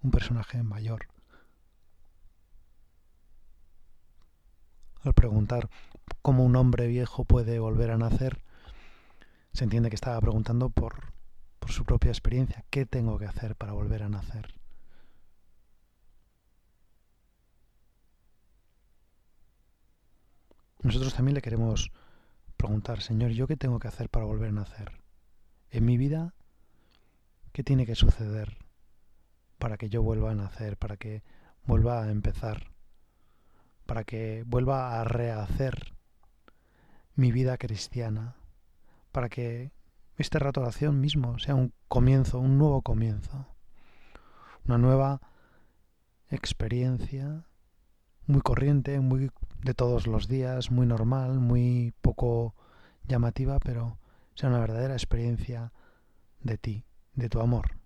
un 0.02 0.10
personaje 0.10 0.62
mayor. 0.64 1.06
Al 5.04 5.14
preguntar 5.14 5.68
cómo 6.22 6.44
un 6.44 6.56
hombre 6.56 6.86
viejo 6.86 7.24
puede 7.24 7.58
volver 7.58 7.90
a 7.90 7.98
nacer, 7.98 8.42
se 9.52 9.64
entiende 9.64 9.90
que 9.90 9.96
estaba 9.96 10.20
preguntando 10.20 10.70
por, 10.70 11.12
por 11.58 11.72
su 11.72 11.84
propia 11.84 12.10
experiencia, 12.10 12.64
¿qué 12.70 12.86
tengo 12.86 13.18
que 13.18 13.26
hacer 13.26 13.56
para 13.56 13.72
volver 13.72 14.02
a 14.02 14.08
nacer? 14.08 14.54
Nosotros 20.82 21.14
también 21.14 21.34
le 21.34 21.42
queremos 21.42 21.90
preguntar, 22.56 23.02
Señor, 23.02 23.32
¿yo 23.32 23.46
qué 23.46 23.56
tengo 23.56 23.78
que 23.78 23.88
hacer 23.88 24.08
para 24.08 24.26
volver 24.26 24.50
a 24.50 24.52
nacer? 24.52 24.92
En 25.70 25.84
mi 25.84 25.96
vida, 25.96 26.34
¿qué 27.52 27.64
tiene 27.64 27.84
que 27.84 27.94
suceder 27.94 28.58
para 29.58 29.76
que 29.76 29.88
yo 29.88 30.02
vuelva 30.02 30.30
a 30.30 30.34
nacer, 30.34 30.76
para 30.76 30.96
que 30.96 31.22
vuelva 31.66 32.02
a 32.02 32.10
empezar? 32.10 32.77
Para 33.88 34.04
que 34.04 34.44
vuelva 34.46 35.00
a 35.00 35.04
rehacer 35.04 35.94
mi 37.14 37.32
vida 37.32 37.56
cristiana, 37.56 38.36
para 39.12 39.30
que 39.30 39.72
este 40.18 40.38
rato 40.38 40.60
de 40.60 40.66
oración 40.66 41.00
mismo 41.00 41.38
sea 41.38 41.54
un 41.54 41.72
comienzo, 41.88 42.38
un 42.38 42.58
nuevo 42.58 42.82
comienzo, 42.82 43.46
una 44.66 44.76
nueva 44.76 45.22
experiencia 46.28 47.46
muy 48.26 48.42
corriente, 48.42 49.00
muy 49.00 49.30
de 49.62 49.72
todos 49.72 50.06
los 50.06 50.28
días, 50.28 50.70
muy 50.70 50.84
normal, 50.84 51.40
muy 51.40 51.94
poco 52.02 52.54
llamativa, 53.04 53.58
pero 53.58 53.96
sea 54.34 54.50
una 54.50 54.60
verdadera 54.60 54.92
experiencia 54.92 55.72
de 56.42 56.58
ti, 56.58 56.84
de 57.14 57.30
tu 57.30 57.40
amor. 57.40 57.77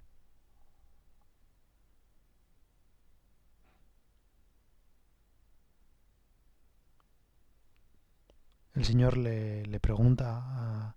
El 8.75 8.85
Señor 8.85 9.17
le, 9.17 9.81
pregunta 9.81 10.41
a, 10.43 10.97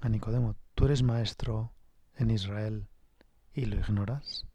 a 0.00 0.08
Nicodemo, 0.08 0.56
¿tú 0.74 0.86
eres 0.86 1.02
maestro 1.02 1.72
en 2.16 2.30
Israel 2.30 2.88
y 3.52 3.66
lo 3.66 3.76
ignoras? 3.76 4.46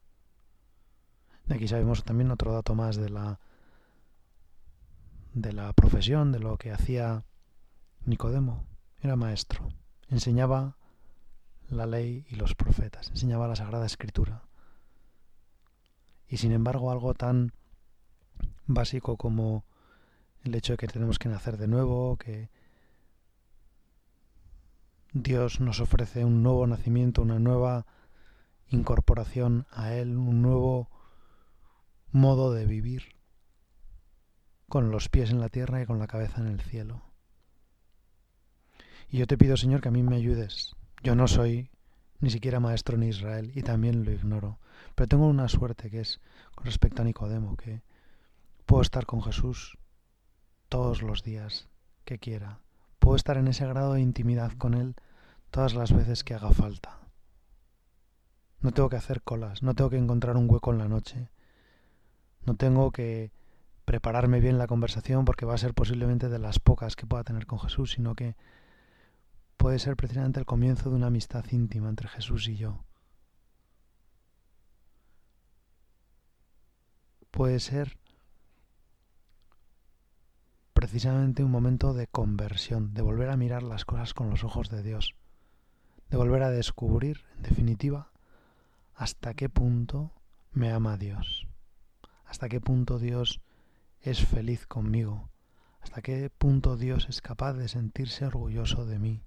De 1.46 1.54
aquí 1.54 1.68
sabemos 1.68 2.04
también 2.04 2.30
otro 2.30 2.52
dato 2.52 2.74
más 2.74 2.96
de 2.96 3.10
la 3.10 3.38
de 5.36 5.52
la 5.52 5.72
profesión, 5.74 6.32
de 6.32 6.38
lo 6.38 6.56
que 6.56 6.72
hacía 6.72 7.24
Nicodemo. 8.06 8.64
Era 9.02 9.16
maestro, 9.16 9.68
enseñaba 10.08 10.78
la 11.68 11.84
ley 11.84 12.24
y 12.30 12.36
los 12.36 12.54
profetas, 12.54 13.10
enseñaba 13.10 13.46
la 13.46 13.54
Sagrada 13.54 13.84
Escritura. 13.84 14.44
Y 16.26 16.38
sin 16.38 16.52
embargo 16.52 16.90
algo 16.90 17.12
tan 17.12 17.52
básico 18.66 19.18
como 19.18 19.64
el 20.46 20.54
hecho 20.54 20.74
de 20.74 20.76
que 20.78 20.86
tenemos 20.86 21.18
que 21.18 21.28
nacer 21.28 21.56
de 21.56 21.68
nuevo, 21.68 22.16
que 22.16 22.48
Dios 25.12 25.60
nos 25.60 25.80
ofrece 25.80 26.24
un 26.24 26.42
nuevo 26.42 26.66
nacimiento, 26.66 27.22
una 27.22 27.38
nueva 27.38 27.86
incorporación 28.68 29.66
a 29.70 29.94
Él, 29.94 30.16
un 30.16 30.42
nuevo 30.42 30.90
modo 32.12 32.52
de 32.52 32.66
vivir. 32.66 33.14
con 34.68 34.90
los 34.90 35.08
pies 35.08 35.30
en 35.30 35.38
la 35.38 35.48
tierra 35.48 35.80
y 35.80 35.86
con 35.86 36.00
la 36.00 36.08
cabeza 36.08 36.40
en 36.40 36.48
el 36.48 36.60
cielo. 36.60 37.02
Y 39.08 39.18
yo 39.18 39.28
te 39.28 39.38
pido, 39.38 39.56
Señor, 39.56 39.80
que 39.80 39.88
a 39.88 39.92
mí 39.92 40.02
me 40.02 40.16
ayudes. 40.16 40.74
Yo 41.04 41.14
no 41.14 41.28
soy 41.28 41.70
ni 42.18 42.30
siquiera 42.30 42.58
maestro 42.58 42.96
en 42.96 43.04
Israel 43.04 43.52
y 43.54 43.62
también 43.62 44.04
lo 44.04 44.10
ignoro. 44.10 44.58
Pero 44.96 45.06
tengo 45.06 45.28
una 45.28 45.48
suerte 45.48 45.88
que 45.88 46.00
es 46.00 46.20
con 46.56 46.64
respecto 46.64 47.02
a 47.02 47.04
Nicodemo, 47.04 47.56
que 47.56 47.82
puedo 48.66 48.82
estar 48.82 49.06
con 49.06 49.22
Jesús 49.22 49.78
todos 50.68 51.02
los 51.02 51.22
días 51.22 51.68
que 52.04 52.18
quiera. 52.18 52.60
Puedo 52.98 53.16
estar 53.16 53.36
en 53.36 53.48
ese 53.48 53.66
grado 53.66 53.94
de 53.94 54.00
intimidad 54.00 54.52
con 54.52 54.74
Él 54.74 54.94
todas 55.50 55.74
las 55.74 55.92
veces 55.92 56.24
que 56.24 56.34
haga 56.34 56.50
falta. 56.52 56.98
No 58.60 58.72
tengo 58.72 58.88
que 58.88 58.96
hacer 58.96 59.22
colas, 59.22 59.62
no 59.62 59.74
tengo 59.74 59.90
que 59.90 59.98
encontrar 59.98 60.36
un 60.36 60.50
hueco 60.50 60.72
en 60.72 60.78
la 60.78 60.88
noche. 60.88 61.30
No 62.44 62.56
tengo 62.56 62.90
que 62.90 63.32
prepararme 63.84 64.40
bien 64.40 64.58
la 64.58 64.66
conversación 64.66 65.24
porque 65.24 65.46
va 65.46 65.54
a 65.54 65.58
ser 65.58 65.74
posiblemente 65.74 66.28
de 66.28 66.38
las 66.38 66.58
pocas 66.58 66.96
que 66.96 67.06
pueda 67.06 67.24
tener 67.24 67.46
con 67.46 67.60
Jesús, 67.60 67.92
sino 67.92 68.14
que 68.14 68.36
puede 69.56 69.78
ser 69.78 69.96
precisamente 69.96 70.40
el 70.40 70.46
comienzo 70.46 70.90
de 70.90 70.96
una 70.96 71.06
amistad 71.06 71.44
íntima 71.50 71.88
entre 71.88 72.08
Jesús 72.08 72.48
y 72.48 72.56
yo. 72.56 72.84
Puede 77.30 77.60
ser 77.60 77.96
precisamente 80.86 81.42
un 81.42 81.50
momento 81.50 81.94
de 81.94 82.06
conversión, 82.06 82.94
de 82.94 83.02
volver 83.02 83.30
a 83.30 83.36
mirar 83.36 83.64
las 83.64 83.84
cosas 83.84 84.14
con 84.14 84.30
los 84.30 84.44
ojos 84.44 84.70
de 84.70 84.84
Dios, 84.84 85.16
de 86.10 86.16
volver 86.16 86.44
a 86.44 86.50
descubrir, 86.50 87.24
en 87.34 87.42
definitiva, 87.42 88.12
hasta 88.94 89.34
qué 89.34 89.48
punto 89.48 90.12
me 90.52 90.70
ama 90.70 90.96
Dios, 90.96 91.48
hasta 92.24 92.48
qué 92.48 92.60
punto 92.60 93.00
Dios 93.00 93.40
es 94.00 94.24
feliz 94.24 94.68
conmigo, 94.68 95.28
hasta 95.80 96.02
qué 96.02 96.30
punto 96.30 96.76
Dios 96.76 97.08
es 97.08 97.20
capaz 97.20 97.54
de 97.54 97.66
sentirse 97.66 98.24
orgulloso 98.24 98.86
de 98.86 99.00
mí. 99.00 99.24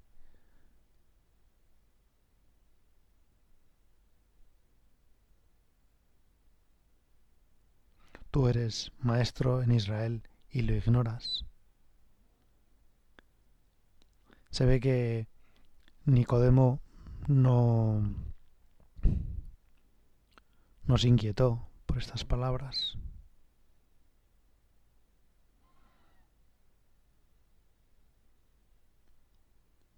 Tú 8.30 8.48
eres 8.48 8.92
maestro 8.98 9.60
en 9.60 9.72
Israel 9.72 10.22
y 10.50 10.62
lo 10.62 10.74
ignoras. 10.74 11.49
Se 14.50 14.64
ve 14.66 14.80
que 14.80 15.28
Nicodemo 16.04 16.80
no 17.28 18.02
nos 20.84 21.04
inquietó 21.04 21.68
por 21.86 21.98
estas 21.98 22.24
palabras. 22.24 22.98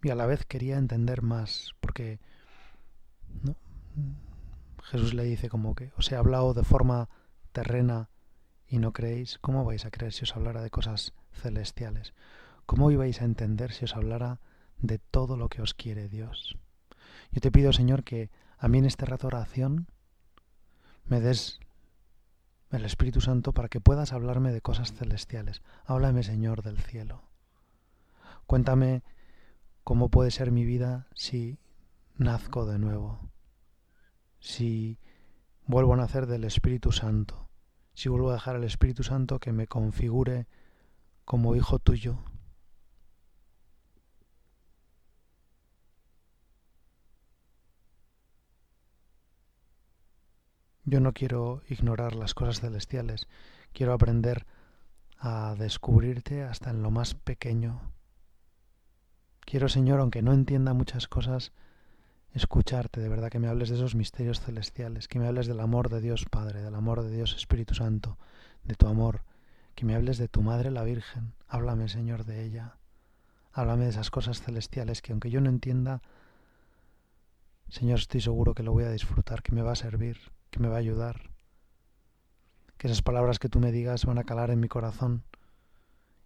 Y 0.02 0.10
a 0.10 0.16
la 0.16 0.26
vez 0.26 0.44
quería 0.44 0.78
entender 0.78 1.22
más, 1.22 1.74
porque 1.80 2.18
Jesús 4.82 5.14
le 5.14 5.22
dice 5.22 5.48
como 5.48 5.74
que 5.74 5.92
os 5.96 6.10
he 6.10 6.16
hablado 6.16 6.54
de 6.54 6.64
forma 6.64 7.08
terrena 7.52 8.10
y 8.66 8.78
no 8.78 8.92
creéis, 8.92 9.38
¿cómo 9.38 9.64
vais 9.64 9.84
a 9.84 9.90
creer 9.90 10.12
si 10.12 10.24
os 10.24 10.34
hablara 10.34 10.60
de 10.60 10.70
cosas 10.70 11.14
celestiales? 11.32 12.14
¿Cómo 12.66 12.90
ibais 12.90 13.20
a 13.20 13.24
entender 13.24 13.72
si 13.72 13.84
os 13.84 13.96
hablara 13.96 14.40
de 14.78 14.98
todo 14.98 15.36
lo 15.36 15.48
que 15.48 15.62
os 15.62 15.74
quiere 15.74 16.08
Dios? 16.08 16.58
Yo 17.30 17.40
te 17.40 17.50
pido, 17.50 17.72
Señor, 17.72 18.04
que 18.04 18.30
a 18.58 18.68
mí 18.68 18.78
en 18.78 18.84
este 18.84 19.06
rato 19.06 19.26
oración 19.26 19.88
me 21.04 21.20
des 21.20 21.60
el 22.70 22.84
Espíritu 22.84 23.20
Santo 23.20 23.52
para 23.52 23.68
que 23.68 23.80
puedas 23.80 24.12
hablarme 24.12 24.52
de 24.52 24.60
cosas 24.60 24.92
celestiales. 24.92 25.62
Háblame, 25.84 26.22
Señor, 26.22 26.62
del 26.62 26.78
cielo. 26.78 27.22
Cuéntame 28.46 29.02
cómo 29.84 30.10
puede 30.10 30.30
ser 30.30 30.52
mi 30.52 30.64
vida 30.64 31.08
si 31.14 31.58
nazco 32.16 32.66
de 32.66 32.78
nuevo, 32.78 33.30
si 34.38 34.98
vuelvo 35.66 35.94
a 35.94 35.96
nacer 35.96 36.26
del 36.26 36.44
Espíritu 36.44 36.92
Santo, 36.92 37.48
si 37.94 38.08
vuelvo 38.08 38.30
a 38.30 38.34
dejar 38.34 38.56
al 38.56 38.64
Espíritu 38.64 39.02
Santo 39.02 39.38
que 39.38 39.52
me 39.52 39.66
configure 39.66 40.46
como 41.24 41.56
hijo 41.56 41.78
tuyo 41.78 42.22
Yo 50.84 50.98
no 50.98 51.12
quiero 51.12 51.62
ignorar 51.68 52.16
las 52.16 52.34
cosas 52.34 52.60
celestiales, 52.60 53.28
quiero 53.72 53.92
aprender 53.92 54.46
a 55.16 55.54
descubrirte 55.56 56.42
hasta 56.42 56.70
en 56.70 56.82
lo 56.82 56.90
más 56.90 57.14
pequeño. 57.14 57.92
Quiero, 59.40 59.68
Señor, 59.68 60.00
aunque 60.00 60.22
no 60.22 60.32
entienda 60.32 60.74
muchas 60.74 61.06
cosas, 61.06 61.52
escucharte, 62.32 63.00
de 63.00 63.08
verdad, 63.08 63.30
que 63.30 63.38
me 63.38 63.46
hables 63.46 63.68
de 63.68 63.76
esos 63.76 63.94
misterios 63.94 64.40
celestiales, 64.40 65.06
que 65.06 65.20
me 65.20 65.28
hables 65.28 65.46
del 65.46 65.60
amor 65.60 65.88
de 65.88 66.00
Dios 66.00 66.26
Padre, 66.28 66.62
del 66.62 66.74
amor 66.74 67.02
de 67.02 67.14
Dios 67.14 67.36
Espíritu 67.36 67.74
Santo, 67.74 68.18
de 68.64 68.74
tu 68.74 68.88
amor, 68.88 69.22
que 69.76 69.84
me 69.84 69.94
hables 69.94 70.18
de 70.18 70.26
tu 70.26 70.42
Madre 70.42 70.72
la 70.72 70.82
Virgen. 70.82 71.34
Háblame, 71.46 71.88
Señor, 71.88 72.24
de 72.24 72.42
ella. 72.44 72.74
Háblame 73.52 73.84
de 73.84 73.90
esas 73.90 74.10
cosas 74.10 74.42
celestiales 74.42 75.00
que 75.00 75.12
aunque 75.12 75.30
yo 75.30 75.40
no 75.40 75.48
entienda, 75.48 76.02
Señor, 77.68 78.00
estoy 78.00 78.20
seguro 78.20 78.54
que 78.54 78.64
lo 78.64 78.72
voy 78.72 78.82
a 78.82 78.90
disfrutar, 78.90 79.42
que 79.44 79.52
me 79.52 79.62
va 79.62 79.72
a 79.72 79.76
servir 79.76 80.18
que 80.52 80.60
me 80.60 80.68
va 80.68 80.76
a 80.76 80.80
ayudar, 80.80 81.30
que 82.76 82.86
esas 82.86 83.02
palabras 83.02 83.38
que 83.38 83.48
tú 83.48 83.58
me 83.58 83.72
digas 83.72 84.04
van 84.04 84.18
a 84.18 84.24
calar 84.24 84.50
en 84.50 84.60
mi 84.60 84.68
corazón 84.68 85.24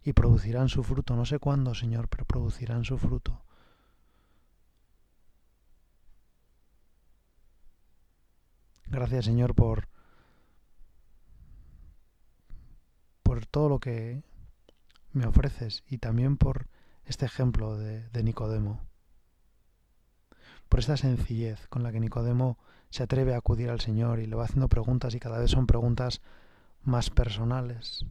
y 0.02 0.12
producirán 0.14 0.68
su 0.68 0.82
fruto. 0.82 1.14
No 1.14 1.24
sé 1.24 1.38
cuándo, 1.38 1.74
Señor, 1.74 2.08
pero 2.08 2.24
producirán 2.24 2.84
su 2.84 2.98
fruto. 2.98 3.40
Gracias, 8.86 9.24
Señor, 9.24 9.54
por 9.54 9.88
por 13.22 13.46
todo 13.46 13.68
lo 13.68 13.78
que 13.78 14.22
me 15.12 15.26
ofreces 15.26 15.84
y 15.88 15.98
también 15.98 16.36
por 16.36 16.68
este 17.04 17.26
ejemplo 17.26 17.76
de, 17.76 18.08
de 18.10 18.22
Nicodemo, 18.22 18.80
por 20.68 20.80
esta 20.80 20.96
sencillez 20.96 21.68
con 21.68 21.82
la 21.82 21.92
que 21.92 22.00
Nicodemo 22.00 22.58
se 22.96 23.02
atreve 23.02 23.34
a 23.34 23.38
acudir 23.38 23.68
al 23.68 23.80
Señor 23.80 24.20
y 24.20 24.26
le 24.26 24.36
va 24.36 24.44
haciendo 24.44 24.68
preguntas 24.68 25.14
y 25.14 25.20
cada 25.20 25.38
vez 25.38 25.50
son 25.50 25.66
preguntas 25.66 26.22
más 26.82 27.10
personales. 27.10 28.06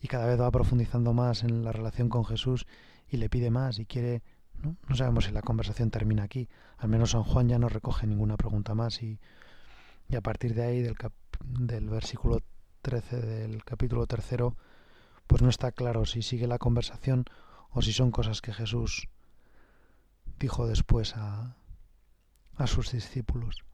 Y 0.00 0.08
cada 0.08 0.24
vez 0.24 0.40
va 0.40 0.50
profundizando 0.50 1.12
más 1.12 1.44
en 1.44 1.64
la 1.64 1.72
relación 1.72 2.08
con 2.08 2.24
Jesús 2.24 2.66
y 3.10 3.18
le 3.18 3.28
pide 3.28 3.50
más 3.50 3.78
y 3.78 3.84
quiere... 3.84 4.22
No, 4.54 4.96
sabemos 4.96 5.26
si 5.26 5.32
la 5.32 5.42
conversación 5.42 5.90
termina 5.90 6.22
aquí. 6.22 6.48
Al 6.78 6.88
menos 6.88 7.10
San 7.10 7.24
Juan 7.24 7.46
ya 7.46 7.58
no 7.58 7.68
recoge 7.68 8.06
ninguna 8.06 8.38
pregunta 8.38 8.74
más 8.74 9.02
y, 9.02 9.20
y 10.08 10.16
a 10.16 10.22
partir 10.22 10.54
de 10.54 10.62
ahí, 10.62 10.80
del, 10.80 10.96
del 11.44 11.90
versículo 11.90 12.38
13 12.80 13.20
del 13.20 13.64
capítulo 13.64 14.06
tercero, 14.06 14.56
pues 15.26 15.42
no 15.42 15.50
está 15.50 15.72
claro 15.72 16.06
si 16.06 16.22
sigue 16.22 16.46
la 16.46 16.58
conversación 16.58 17.26
o 17.68 17.82
si 17.82 17.92
son 17.92 18.10
cosas 18.12 18.40
que 18.40 18.54
Jesús 18.54 19.08
dijo 20.42 20.66
después 20.66 21.16
a, 21.16 21.56
a 22.56 22.66
sus 22.66 22.90
discípulos. 22.90 23.64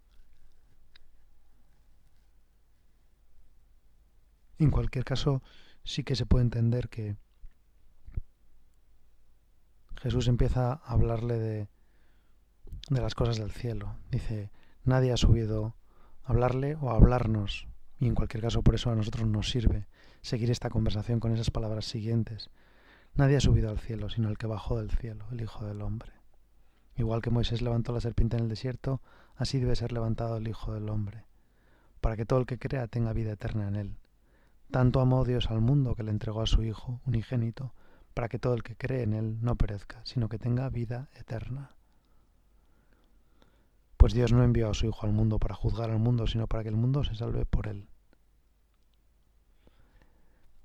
En 4.58 4.70
cualquier 4.70 5.04
caso, 5.04 5.42
sí 5.82 6.04
que 6.04 6.14
se 6.14 6.26
puede 6.26 6.44
entender 6.44 6.90
que 6.90 7.16
Jesús 9.96 10.28
empieza 10.28 10.72
a 10.72 10.92
hablarle 10.92 11.38
de, 11.38 11.68
de 12.90 13.00
las 13.00 13.14
cosas 13.14 13.38
del 13.38 13.50
cielo. 13.50 13.96
Dice, 14.10 14.50
nadie 14.84 15.12
ha 15.12 15.16
subido 15.16 15.74
a 16.22 16.32
hablarle 16.32 16.74
o 16.74 16.90
a 16.90 16.96
hablarnos. 16.96 17.66
Y 17.98 18.08
en 18.08 18.14
cualquier 18.14 18.42
caso, 18.42 18.62
por 18.62 18.74
eso 18.74 18.90
a 18.90 18.94
nosotros 18.94 19.26
nos 19.26 19.48
sirve 19.48 19.86
seguir 20.20 20.50
esta 20.50 20.68
conversación 20.68 21.18
con 21.18 21.32
esas 21.32 21.50
palabras 21.50 21.86
siguientes. 21.86 22.50
Nadie 23.14 23.38
ha 23.38 23.40
subido 23.40 23.70
al 23.70 23.78
cielo, 23.78 24.10
sino 24.10 24.28
el 24.28 24.36
que 24.36 24.46
bajó 24.46 24.78
del 24.78 24.90
cielo, 24.90 25.24
el 25.32 25.40
Hijo 25.40 25.64
del 25.64 25.80
Hombre. 25.80 26.17
Igual 26.98 27.22
que 27.22 27.30
Moisés 27.30 27.62
levantó 27.62 27.92
la 27.92 28.00
serpiente 28.00 28.36
en 28.36 28.42
el 28.42 28.48
desierto, 28.48 29.00
así 29.36 29.60
debe 29.60 29.76
ser 29.76 29.92
levantado 29.92 30.36
el 30.36 30.48
Hijo 30.48 30.74
del 30.74 30.88
Hombre, 30.88 31.26
para 32.00 32.16
que 32.16 32.26
todo 32.26 32.40
el 32.40 32.46
que 32.46 32.58
crea 32.58 32.88
tenga 32.88 33.12
vida 33.12 33.32
eterna 33.32 33.68
en 33.68 33.76
él. 33.76 33.96
Tanto 34.72 35.00
amó 35.00 35.24
Dios 35.24 35.48
al 35.48 35.60
mundo 35.60 35.94
que 35.94 36.02
le 36.02 36.10
entregó 36.10 36.42
a 36.42 36.48
su 36.48 36.64
Hijo 36.64 37.00
unigénito, 37.06 37.72
para 38.14 38.28
que 38.28 38.40
todo 38.40 38.54
el 38.54 38.64
que 38.64 38.74
cree 38.74 39.04
en 39.04 39.14
él 39.14 39.38
no 39.40 39.54
perezca, 39.54 40.00
sino 40.04 40.28
que 40.28 40.40
tenga 40.40 40.68
vida 40.70 41.08
eterna. 41.14 41.70
Pues 43.96 44.12
Dios 44.12 44.32
no 44.32 44.42
envió 44.42 44.68
a 44.68 44.74
su 44.74 44.86
Hijo 44.86 45.06
al 45.06 45.12
mundo 45.12 45.38
para 45.38 45.54
juzgar 45.54 45.90
al 45.90 46.00
mundo, 46.00 46.26
sino 46.26 46.48
para 46.48 46.64
que 46.64 46.70
el 46.70 46.76
mundo 46.76 47.04
se 47.04 47.14
salve 47.14 47.46
por 47.46 47.68
él. 47.68 47.86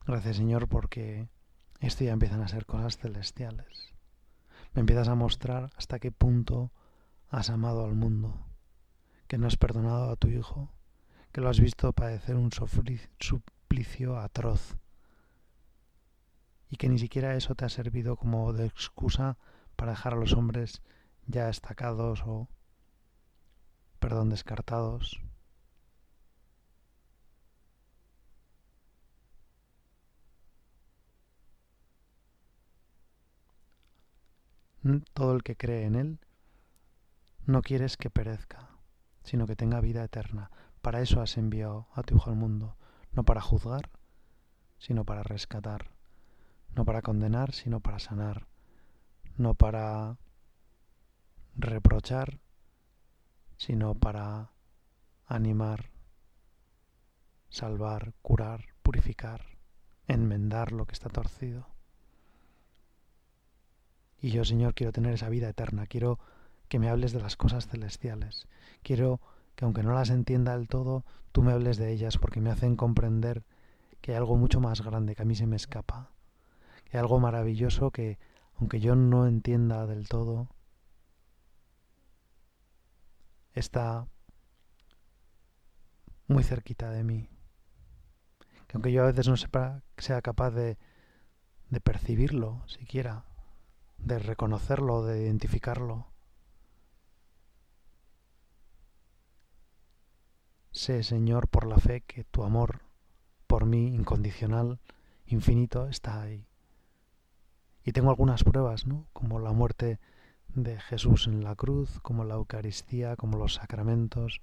Gracias 0.07 0.37
Señor 0.37 0.67
porque 0.67 1.27
esto 1.79 2.03
ya 2.03 2.11
empiezan 2.11 2.41
a 2.41 2.47
ser 2.47 2.65
cosas 2.65 2.97
celestiales 2.97 3.92
me 4.73 4.81
empiezas 4.81 5.07
a 5.07 5.15
mostrar 5.15 5.71
hasta 5.75 5.99
qué 5.99 6.11
punto 6.11 6.71
has 7.29 7.49
amado 7.49 7.85
al 7.85 7.95
mundo, 7.95 8.45
que 9.27 9.37
no 9.37 9.47
has 9.47 9.57
perdonado 9.57 10.11
a 10.11 10.15
tu 10.15 10.27
Hijo, 10.27 10.71
que 11.31 11.41
lo 11.41 11.49
has 11.49 11.59
visto 11.59 11.93
padecer 11.93 12.35
un 12.35 12.51
suplicio 12.51 14.17
atroz 14.17 14.77
y 16.69 16.77
que 16.77 16.89
ni 16.89 16.97
siquiera 16.97 17.35
eso 17.35 17.53
te 17.53 17.65
ha 17.65 17.69
servido 17.69 18.15
como 18.15 18.51
de 18.51 18.65
excusa 18.65 19.37
para 19.75 19.91
dejar 19.91 20.13
a 20.13 20.17
los 20.17 20.33
hombres 20.33 20.81
ya 21.27 21.47
estacados 21.47 22.23
o, 22.25 22.47
perdón, 23.99 24.31
descartados. 24.31 25.21
Todo 35.13 35.33
el 35.33 35.43
que 35.43 35.55
cree 35.55 35.85
en 35.85 35.95
Él 35.95 36.19
no 37.45 37.61
quieres 37.61 37.95
que 37.95 38.09
perezca, 38.09 38.69
sino 39.23 39.47
que 39.47 39.55
tenga 39.55 39.79
vida 39.79 40.03
eterna. 40.03 40.51
Para 40.81 41.01
eso 41.01 41.21
has 41.21 41.37
enviado 41.37 41.87
a 41.93 42.03
tu 42.03 42.15
Hijo 42.15 42.29
al 42.29 42.35
mundo, 42.35 42.75
no 43.13 43.23
para 43.23 43.39
juzgar, 43.39 43.89
sino 44.79 45.05
para 45.05 45.23
rescatar, 45.23 45.91
no 46.75 46.83
para 46.83 47.01
condenar, 47.01 47.53
sino 47.53 47.79
para 47.79 47.99
sanar, 47.99 48.47
no 49.37 49.53
para 49.53 50.17
reprochar, 51.55 52.39
sino 53.55 53.95
para 53.95 54.51
animar, 55.25 55.91
salvar, 57.49 58.13
curar, 58.21 58.65
purificar, 58.81 59.57
enmendar 60.07 60.73
lo 60.73 60.85
que 60.85 60.93
está 60.93 61.07
torcido. 61.07 61.72
Y 64.23 64.31
yo, 64.31 64.45
Señor, 64.45 64.73
quiero 64.73 64.93
tener 64.93 65.13
esa 65.13 65.27
vida 65.27 65.49
eterna, 65.49 65.85
quiero 65.85 66.17
que 66.69 66.79
me 66.79 66.87
hables 66.87 67.11
de 67.11 67.19
las 67.19 67.35
cosas 67.35 67.67
celestiales, 67.67 68.47
quiero 68.81 69.19
que 69.57 69.65
aunque 69.65 69.83
no 69.83 69.93
las 69.93 70.11
entienda 70.11 70.57
del 70.57 70.69
todo, 70.69 71.03
tú 71.33 71.43
me 71.43 71.51
hables 71.51 71.75
de 71.75 71.91
ellas 71.91 72.17
porque 72.17 72.39
me 72.39 72.49
hacen 72.49 72.77
comprender 72.77 73.43
que 73.99 74.11
hay 74.11 74.17
algo 74.17 74.37
mucho 74.37 74.61
más 74.61 74.79
grande 74.79 75.13
que 75.13 75.23
a 75.23 75.25
mí 75.25 75.35
se 75.35 75.45
me 75.45 75.57
escapa, 75.57 76.13
que 76.85 76.95
hay 76.95 77.01
algo 77.01 77.19
maravilloso 77.19 77.91
que, 77.91 78.17
aunque 78.55 78.79
yo 78.79 78.95
no 78.95 79.27
entienda 79.27 79.85
del 79.87 80.07
todo, 80.07 80.47
está 83.51 84.07
muy 86.27 86.43
cerquita 86.43 86.91
de 86.91 87.03
mí. 87.03 87.29
Que 88.67 88.77
aunque 88.77 88.93
yo 88.93 89.03
a 89.03 89.07
veces 89.07 89.27
no 89.27 89.35
sea 89.35 90.21
capaz 90.21 90.51
de 90.51 90.77
percibirlo 91.83 92.63
siquiera, 92.67 93.25
de 94.03 94.19
reconocerlo, 94.19 95.03
de 95.03 95.23
identificarlo. 95.23 96.07
Sé, 100.71 101.03
Señor, 101.03 101.47
por 101.47 101.65
la 101.65 101.77
fe 101.77 102.01
que 102.01 102.23
tu 102.23 102.43
amor 102.43 102.81
por 103.47 103.65
mí, 103.65 103.93
incondicional, 103.93 104.79
infinito, 105.27 105.87
está 105.87 106.21
ahí. 106.21 106.47
Y 107.85 107.91
tengo 107.91 108.09
algunas 108.09 108.43
pruebas, 108.43 108.87
¿no? 108.87 109.05
Como 109.13 109.39
la 109.39 109.51
muerte 109.51 109.99
de 110.49 110.79
Jesús 110.79 111.27
en 111.27 111.43
la 111.43 111.55
cruz, 111.55 111.99
como 112.01 112.23
la 112.23 112.35
Eucaristía, 112.35 113.15
como 113.15 113.37
los 113.37 113.55
sacramentos, 113.55 114.41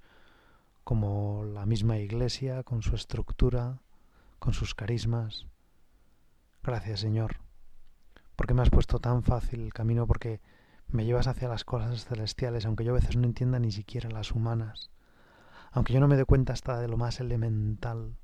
como 0.83 1.43
la 1.43 1.65
misma 1.65 1.97
Iglesia, 1.97 2.63
con 2.63 2.81
su 2.81 2.95
estructura, 2.95 3.81
con 4.39 4.53
sus 4.53 4.73
carismas. 4.73 5.47
Gracias, 6.63 7.01
Señor 7.01 7.50
porque 8.41 8.55
me 8.55 8.63
has 8.63 8.71
puesto 8.71 8.97
tan 8.97 9.21
fácil 9.21 9.61
el 9.61 9.71
camino, 9.71 10.07
porque 10.07 10.41
me 10.87 11.05
llevas 11.05 11.27
hacia 11.27 11.47
las 11.47 11.63
cosas 11.63 12.05
celestiales, 12.05 12.65
aunque 12.65 12.83
yo 12.83 12.89
a 12.89 12.95
veces 12.95 13.15
no 13.15 13.27
entienda 13.27 13.59
ni 13.59 13.71
siquiera 13.71 14.09
las 14.09 14.31
humanas, 14.31 14.89
aunque 15.71 15.93
yo 15.93 15.99
no 15.99 16.07
me 16.07 16.17
dé 16.17 16.25
cuenta 16.25 16.51
hasta 16.51 16.79
de 16.79 16.87
lo 16.87 16.97
más 16.97 17.19
elemental. 17.19 18.17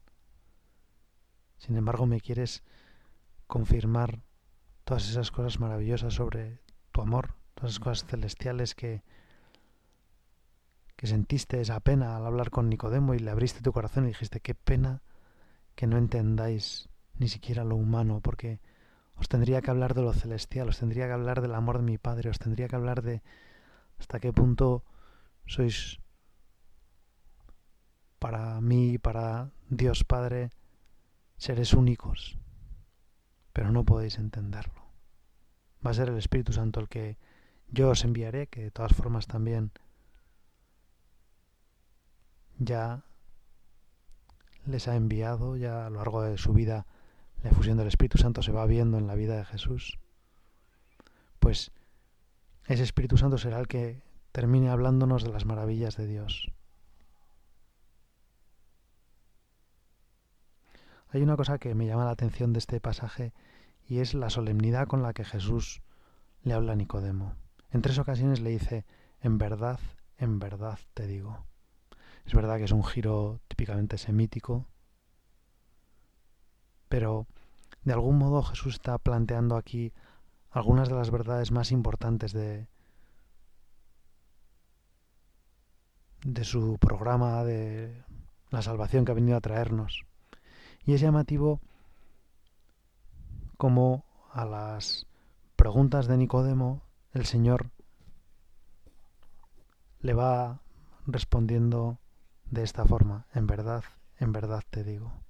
Sin 1.60 1.78
embargo, 1.78 2.08
me 2.08 2.20
quieres 2.20 2.64
confirmar 3.46 4.24
todas 4.86 5.08
esas 5.08 5.30
cosas 5.30 5.60
maravillosas 5.60 6.16
sobre 6.16 6.62
tu 6.92 7.02
amor, 7.02 7.36
todas 7.54 7.74
esas 7.74 7.84
cosas 7.84 8.10
celestiales 8.10 8.74
que, 8.74 9.04
que 10.96 11.06
sentiste 11.06 11.62
esa 11.62 11.80
pena 11.80 12.18
al 12.18 12.26
hablar 12.26 12.50
con 12.50 12.70
Nicodemo 12.70 13.14
y 13.14 13.20
le 13.20 13.30
abriste 13.30 13.62
tu 13.62 13.72
corazón 13.72 14.06
y 14.06 14.08
dijiste, 14.08 14.40
qué 14.40 14.56
pena 14.56 15.04
que 15.76 15.86
no 15.86 15.96
entendáis 15.96 16.90
ni 17.20 17.28
siquiera 17.28 17.64
lo 17.64 17.76
humano, 17.76 18.20
porque 18.20 18.60
os 19.18 19.28
tendría 19.28 19.62
que 19.62 19.72
hablar 19.72 19.94
de 19.94 20.02
lo 20.02 20.14
celestial, 20.14 20.70
os 20.70 20.80
tendría 20.80 21.08
que 21.08 21.14
hablar 21.14 21.42
del 21.42 21.56
amor 21.56 21.78
de 21.78 21.84
mi 21.84 21.98
Padre, 21.98 22.30
os 22.30 22.40
tendría 22.40 22.68
que 22.68 22.76
hablar 22.76 23.02
de 23.02 23.22
hasta 24.00 24.20
qué 24.20 24.32
punto 24.32 24.84
sois 25.46 26.00
para 28.20 28.62
mí 28.62 28.94
y 28.94 28.98
para 28.98 29.50
Dios 29.70 30.04
Padre 30.04 30.52
seres 31.38 31.74
únicos, 31.74 32.38
pero 33.54 33.72
no 33.72 33.86
podéis 33.86 34.18
entenderlo. 34.18 34.86
Va 35.86 35.92
a 35.92 35.94
ser 35.94 36.10
el 36.10 36.18
Espíritu 36.18 36.54
Santo 36.54 36.80
el 36.80 36.90
que 36.90 37.18
yo 37.70 37.90
os 37.90 38.04
enviaré, 38.04 38.48
que 38.48 38.64
de 38.64 38.72
todas 38.72 38.94
formas 38.94 39.28
también 39.28 39.72
ya 42.58 43.04
les 44.66 44.88
ha 44.88 44.96
enviado, 44.96 45.56
ya 45.58 45.86
a 45.86 45.90
lo 45.90 45.98
largo 45.98 46.22
de 46.22 46.38
su 46.38 46.54
vida 46.54 46.86
la 47.44 47.52
efusión 47.52 47.78
del 47.78 47.88
Espíritu 47.88 48.18
Santo 48.18 48.42
se 48.42 48.52
va 48.52 48.66
viendo 48.66 48.98
en 48.98 49.08
la 49.08 49.16
vida 49.16 49.38
de 49.38 49.46
Jesús, 49.46 50.00
pues 51.40 51.72
ese 52.66 52.84
Espíritu 52.84 53.18
Santo 53.18 53.38
será 53.38 53.60
el 53.60 53.68
que 53.68 54.02
termine 54.32 54.70
hablándonos 54.70 55.24
de 55.24 55.32
las 55.32 55.46
maravillas 55.46 55.96
de 55.98 56.08
Dios. 56.08 56.52
Hay 61.10 61.22
una 61.22 61.38
cosa 61.38 61.58
que 61.58 61.74
me 61.74 61.88
llama 61.88 62.06
la 62.06 62.12
atención 62.12 62.52
de 62.52 62.60
este 62.60 62.82
pasaje 62.82 63.34
y 63.88 64.00
es 64.00 64.14
la 64.14 64.30
solemnidad 64.30 64.88
con 64.88 65.02
la 65.02 65.14
que 65.14 65.24
Jesús 65.24 65.82
le 66.44 66.54
habla 66.54 66.74
a 66.74 66.76
Nicodemo. 66.76 67.36
En 67.72 67.82
tres 67.82 67.98
ocasiones 67.98 68.42
le 68.42 68.50
dice, 68.50 68.86
en 69.22 69.38
verdad, 69.38 69.80
en 70.18 70.40
verdad 70.40 70.80
te 70.94 71.08
digo. 71.08 71.46
Es 72.26 72.34
verdad 72.34 72.58
que 72.58 72.66
es 72.66 72.72
un 72.72 72.84
giro 72.84 73.40
típicamente 73.48 73.98
semítico, 73.98 74.66
pero 76.90 77.28
de 77.84 77.94
algún 77.94 78.18
modo 78.18 78.44
Jesús 78.44 78.76
está 78.76 78.98
planteando 78.98 79.56
aquí 79.56 79.94
algunas 80.52 80.90
de 80.90 80.96
las 80.96 81.12
verdades 81.12 81.52
más 81.52 81.72
importantes 81.72 82.34
de, 82.34 82.68
de 86.24 86.44
su 86.44 86.78
programa 86.80 87.44
de 87.44 88.04
la 88.50 88.62
salvación 88.62 89.06
que 89.06 89.12
ha 89.12 89.16
venido 89.16 89.38
a 89.38 89.42
traernos. 89.42 90.06
Y 90.86 90.94
es 90.94 91.02
llamativo 91.02 91.62
como 93.58 94.06
a 94.32 94.46
las 94.46 95.08
preguntas 95.56 96.08
de 96.08 96.18
Nicodemo 96.18 96.82
el 97.14 97.26
Señor 97.26 97.72
le 100.00 100.14
va 100.14 100.62
respondiendo 101.06 102.00
de 102.52 102.64
esta 102.64 102.86
forma, 102.86 103.26
en 103.34 103.48
verdad, 103.48 103.84
en 104.20 104.32
verdad 104.32 104.64
te 104.70 104.84
digo 104.84 105.27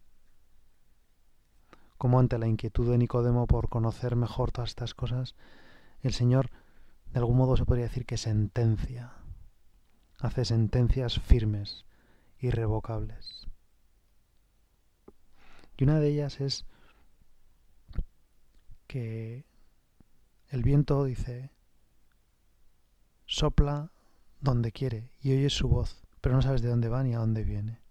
como 1.97 2.19
ante 2.19 2.37
la 2.37 2.47
inquietud 2.47 2.89
de 2.89 2.97
Nicodemo 2.97 3.47
por 3.47 3.69
conocer 3.69 4.15
mejor 4.15 4.51
todas 4.51 4.69
estas 4.69 4.93
cosas, 4.93 5.35
el 6.01 6.13
Señor 6.13 6.51
de 7.11 7.19
algún 7.19 7.37
modo 7.37 7.57
se 7.57 7.65
podría 7.65 7.85
decir 7.85 8.05
que 8.05 8.17
sentencia, 8.17 9.13
hace 10.19 10.45
sentencias 10.45 11.19
firmes, 11.19 11.85
irrevocables. 12.39 13.47
Y 15.77 15.83
una 15.83 15.99
de 15.99 16.09
ellas 16.09 16.41
es 16.41 16.65
que 18.87 19.45
el 20.49 20.63
viento 20.63 21.03
dice, 21.03 21.51
sopla 23.25 23.91
donde 24.39 24.71
quiere 24.71 25.11
y 25.21 25.33
oyes 25.33 25.53
su 25.53 25.67
voz, 25.67 26.01
pero 26.21 26.35
no 26.35 26.41
sabes 26.41 26.61
de 26.61 26.69
dónde 26.69 26.89
va 26.89 27.03
ni 27.03 27.13
a 27.13 27.19
dónde 27.19 27.43
viene. 27.43 27.81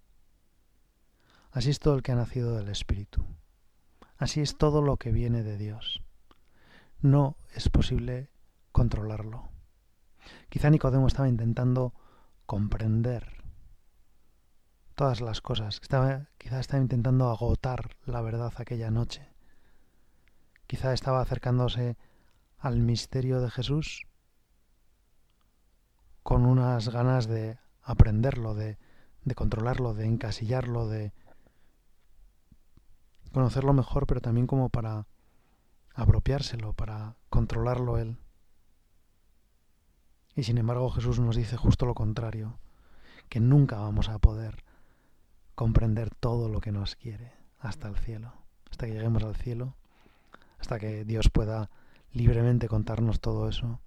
Así 1.50 1.70
es 1.70 1.78
todo 1.78 1.94
el 1.94 2.02
que 2.02 2.12
ha 2.12 2.16
nacido 2.16 2.56
del 2.56 2.68
Espíritu. 2.68 3.24
Así 4.18 4.40
es 4.40 4.56
todo 4.56 4.82
lo 4.82 4.96
que 4.96 5.12
viene 5.12 5.42
de 5.42 5.58
Dios. 5.58 6.02
No 7.00 7.36
es 7.54 7.68
posible 7.68 8.30
controlarlo. 8.72 9.50
Quizá 10.48 10.70
Nicodemo 10.70 11.06
estaba 11.06 11.28
intentando 11.28 11.92
comprender 12.46 13.44
todas 14.94 15.20
las 15.20 15.40
cosas. 15.40 15.78
Estaba, 15.82 16.28
quizá 16.38 16.58
estaba 16.58 16.82
intentando 16.82 17.28
agotar 17.28 17.96
la 18.06 18.22
verdad 18.22 18.52
aquella 18.56 18.90
noche. 18.90 19.28
Quizá 20.66 20.92
estaba 20.92 21.20
acercándose 21.20 21.96
al 22.58 22.80
misterio 22.80 23.40
de 23.40 23.50
Jesús 23.50 24.06
con 26.22 26.44
unas 26.44 26.88
ganas 26.88 27.28
de 27.28 27.58
aprenderlo, 27.82 28.54
de, 28.54 28.78
de 29.24 29.34
controlarlo, 29.36 29.94
de 29.94 30.06
encasillarlo, 30.06 30.88
de 30.88 31.12
conocerlo 33.32 33.72
mejor, 33.72 34.06
pero 34.06 34.20
también 34.20 34.46
como 34.46 34.68
para 34.68 35.06
apropiárselo, 35.94 36.72
para 36.72 37.16
controlarlo 37.30 37.98
él. 37.98 38.18
Y 40.34 40.42
sin 40.42 40.58
embargo 40.58 40.90
Jesús 40.90 41.18
nos 41.18 41.36
dice 41.36 41.56
justo 41.56 41.86
lo 41.86 41.94
contrario, 41.94 42.58
que 43.28 43.40
nunca 43.40 43.78
vamos 43.78 44.08
a 44.08 44.18
poder 44.18 44.64
comprender 45.54 46.14
todo 46.14 46.48
lo 46.48 46.60
que 46.60 46.72
nos 46.72 46.96
quiere 46.96 47.32
hasta 47.58 47.88
el 47.88 47.96
cielo, 47.96 48.32
hasta 48.70 48.86
que 48.86 48.92
lleguemos 48.92 49.24
al 49.24 49.34
cielo, 49.34 49.74
hasta 50.58 50.78
que 50.78 51.04
Dios 51.04 51.30
pueda 51.30 51.70
libremente 52.12 52.68
contarnos 52.68 53.20
todo 53.20 53.48
eso. 53.48 53.80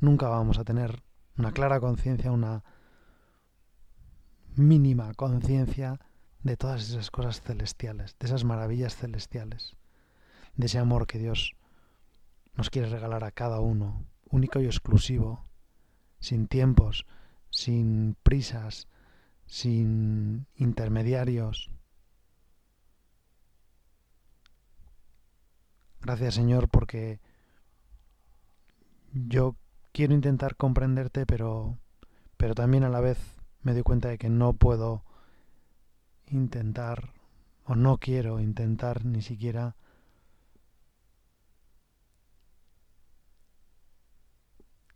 Nunca 0.00 0.28
vamos 0.28 0.58
a 0.58 0.64
tener 0.64 1.02
una 1.38 1.52
clara 1.52 1.80
conciencia, 1.80 2.32
una 2.32 2.64
mínima 4.56 5.14
conciencia 5.14 6.00
de 6.44 6.56
todas 6.58 6.88
esas 6.88 7.10
cosas 7.10 7.40
celestiales, 7.40 8.16
de 8.20 8.26
esas 8.26 8.44
maravillas 8.44 8.94
celestiales, 8.94 9.74
de 10.56 10.66
ese 10.66 10.78
amor 10.78 11.06
que 11.06 11.18
Dios 11.18 11.56
nos 12.54 12.70
quiere 12.70 12.88
regalar 12.88 13.24
a 13.24 13.32
cada 13.32 13.60
uno, 13.60 14.04
único 14.30 14.60
y 14.60 14.66
exclusivo, 14.66 15.46
sin 16.20 16.46
tiempos, 16.46 17.06
sin 17.50 18.14
prisas, 18.22 18.88
sin 19.46 20.46
intermediarios. 20.56 21.70
Gracias 26.02 26.34
Señor 26.34 26.68
porque 26.68 27.20
yo 29.12 29.56
quiero 29.92 30.12
intentar 30.12 30.56
comprenderte, 30.56 31.24
pero, 31.24 31.78
pero 32.36 32.54
también 32.54 32.84
a 32.84 32.90
la 32.90 33.00
vez 33.00 33.18
me 33.62 33.72
doy 33.72 33.82
cuenta 33.82 34.08
de 34.08 34.18
que 34.18 34.28
no 34.28 34.52
puedo 34.52 35.04
intentar 36.28 37.12
o 37.64 37.74
no 37.74 37.98
quiero 37.98 38.40
intentar 38.40 39.04
ni 39.04 39.22
siquiera 39.22 39.76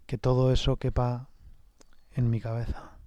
que 0.07 0.19
todo 0.19 0.53
eso 0.53 0.77
quepa 0.77 1.29
en 2.13 2.31
mi 2.31 2.41
cabeza. 2.41 2.99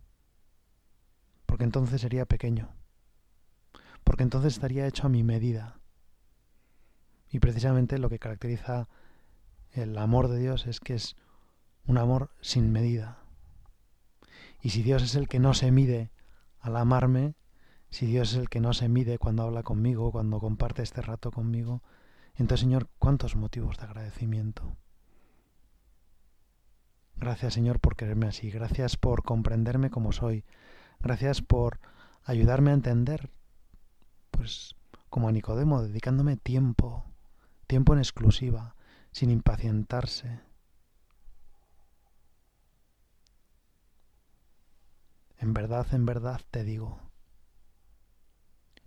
Porque 1.46 1.64
entonces 1.64 2.02
sería 2.02 2.26
pequeño. 2.26 2.70
Porque 4.04 4.24
entonces 4.24 4.54
estaría 4.54 4.88
hecho 4.88 5.08
a 5.08 5.10
mi 5.10 5.24
medida. 5.24 5.80
Y 7.30 7.40
precisamente 7.40 7.98
lo 7.98 8.10
que 8.10 8.20
caracteriza 8.20 8.88
el 9.72 9.98
amor 9.98 10.28
de 10.28 10.38
Dios 10.38 10.68
es 10.68 10.80
que 10.80 10.96
es 10.96 11.16
un 11.86 11.98
amor 11.98 12.30
sin 12.42 12.72
medida. 12.72 13.24
Y 14.62 14.70
si 14.70 14.84
Dios 14.84 15.02
es 15.02 15.16
el 15.16 15.28
que 15.28 15.40
no 15.40 15.54
se 15.54 15.72
mide 15.72 16.12
al 16.60 16.78
amarme, 16.78 17.36
si 17.92 18.08
Dios 18.08 18.32
es 18.32 18.40
el 18.40 18.50
que 18.50 18.60
no 18.60 18.74
se 18.74 18.90
mide 18.90 19.20
cuando 19.20 19.44
habla 19.44 19.64
conmigo, 19.64 20.12
cuando 20.12 20.40
comparte 20.40 20.82
este 20.82 21.02
rato 21.02 21.32
conmigo, 21.32 21.84
entonces 22.36 22.62
Señor, 22.62 22.90
¿cuántos 22.98 23.36
motivos 23.36 23.78
de 23.78 23.84
agradecimiento? 23.84 24.76
Gracias 27.16 27.54
Señor 27.54 27.80
por 27.80 27.96
quererme 27.96 28.28
así, 28.28 28.50
gracias 28.50 28.98
por 28.98 29.24
comprenderme 29.24 29.92
como 29.92 30.12
soy, 30.12 30.44
gracias 31.00 31.42
por 31.44 31.80
ayudarme 32.24 32.72
a 32.72 32.76
entender, 32.76 33.30
pues 34.32 34.76
como 35.10 35.28
a 35.28 35.32
Nicodemo, 35.32 35.84
dedicándome 35.84 36.38
tiempo, 36.38 37.06
tiempo 37.68 37.94
en 37.94 38.00
exclusiva, 38.00 38.76
sin 39.12 39.30
impacientarse, 39.30 40.40
En 45.42 45.56
verdad, 45.56 45.88
en 45.92 46.06
verdad 46.06 46.40
te 46.52 46.64
digo. 46.64 47.00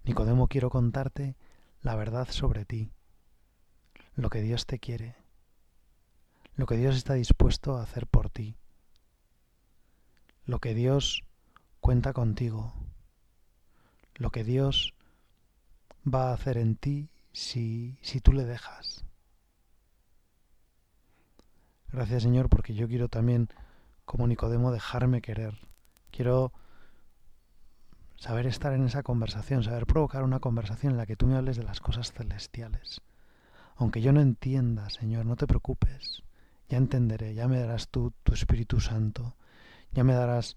Nicodemo, 0.05 0.49
quiero 0.49 0.69
contarte 0.69 1.35
la 1.81 1.97
verdad 1.97 2.29
sobre 2.31 2.67
ti, 2.67 2.91
lo 4.17 4.29
que 4.29 4.43
Dios 4.43 4.67
te 4.67 4.79
quiere, 4.79 5.17
lo 6.57 6.67
que 6.67 6.77
Dios 6.77 6.95
está 6.97 7.15
dispuesto 7.15 7.77
a 7.77 7.83
hacer 7.83 8.07
por 8.07 8.29
ti, 8.29 8.57
lo 10.45 10.59
que 10.59 10.75
Dios 10.75 11.23
cuenta 11.81 12.13
contigo, 12.13 12.75
lo 14.17 14.31
que 14.31 14.45
Dios 14.45 14.93
va 16.07 16.31
a 16.31 16.35
hacer 16.35 16.59
en 16.59 16.77
ti 16.77 17.09
si, 17.33 17.99
si 18.03 18.21
tú 18.21 18.35
le 18.35 18.45
dejas. 18.45 19.07
Gracias 21.93 22.25
Señor 22.25 22.51
porque 22.51 22.75
yo 22.75 22.89
quiero 22.89 23.09
también, 23.09 23.49
como 24.05 24.27
Nicodemo, 24.27 24.71
dejarme 24.71 25.23
querer. 25.23 25.55
Quiero 26.11 26.53
saber 28.17 28.47
estar 28.47 28.73
en 28.73 28.85
esa 28.85 29.03
conversación, 29.03 29.63
saber 29.63 29.87
provocar 29.87 30.23
una 30.23 30.41
conversación 30.41 30.93
en 30.93 30.99
la 30.99 31.07
que 31.07 31.17
tú 31.17 31.27
me 31.27 31.37
hables 31.37 31.57
de 31.57 31.65
las 31.65 31.81
cosas 31.81 32.13
celestiales. 32.13 33.01
Aunque 33.77 34.01
yo 34.01 34.13
no 34.13 34.21
entienda, 34.21 34.89
Señor, 34.91 35.27
no 35.27 35.37
te 35.37 35.47
preocupes. 35.47 36.23
Ya 36.69 36.79
entenderé, 36.79 37.35
ya 37.35 37.49
me 37.49 37.59
darás 37.59 37.89
tú 37.89 38.13
tu 38.23 38.33
Espíritu 38.33 38.81
Santo, 38.81 39.35
ya 39.93 40.05
me 40.05 40.15
darás 40.15 40.57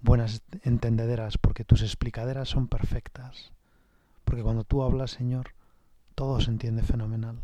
buenas 0.00 0.42
entendederas, 0.62 1.38
porque 1.38 1.64
tus 1.64 1.82
explicaderas 1.82 2.48
son 2.48 2.68
perfectas. 2.68 3.52
Porque 4.24 4.42
cuando 4.42 4.64
tú 4.64 4.82
hablas, 4.82 5.12
Señor, 5.12 5.54
todo 6.14 6.40
se 6.40 6.50
entiende 6.50 6.82
fenomenal. 6.82 7.42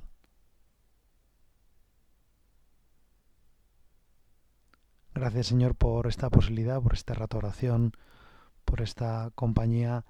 Gracias 5.19 5.49
Señor 5.49 5.75
por 5.75 6.07
esta 6.07 6.31
posibilidad, 6.31 6.81
por 6.81 6.95
esta 6.95 7.13
rato 7.13 7.39
oración, 7.39 7.93
por 8.69 8.83
esta 8.83 9.31
compañía 9.35 10.05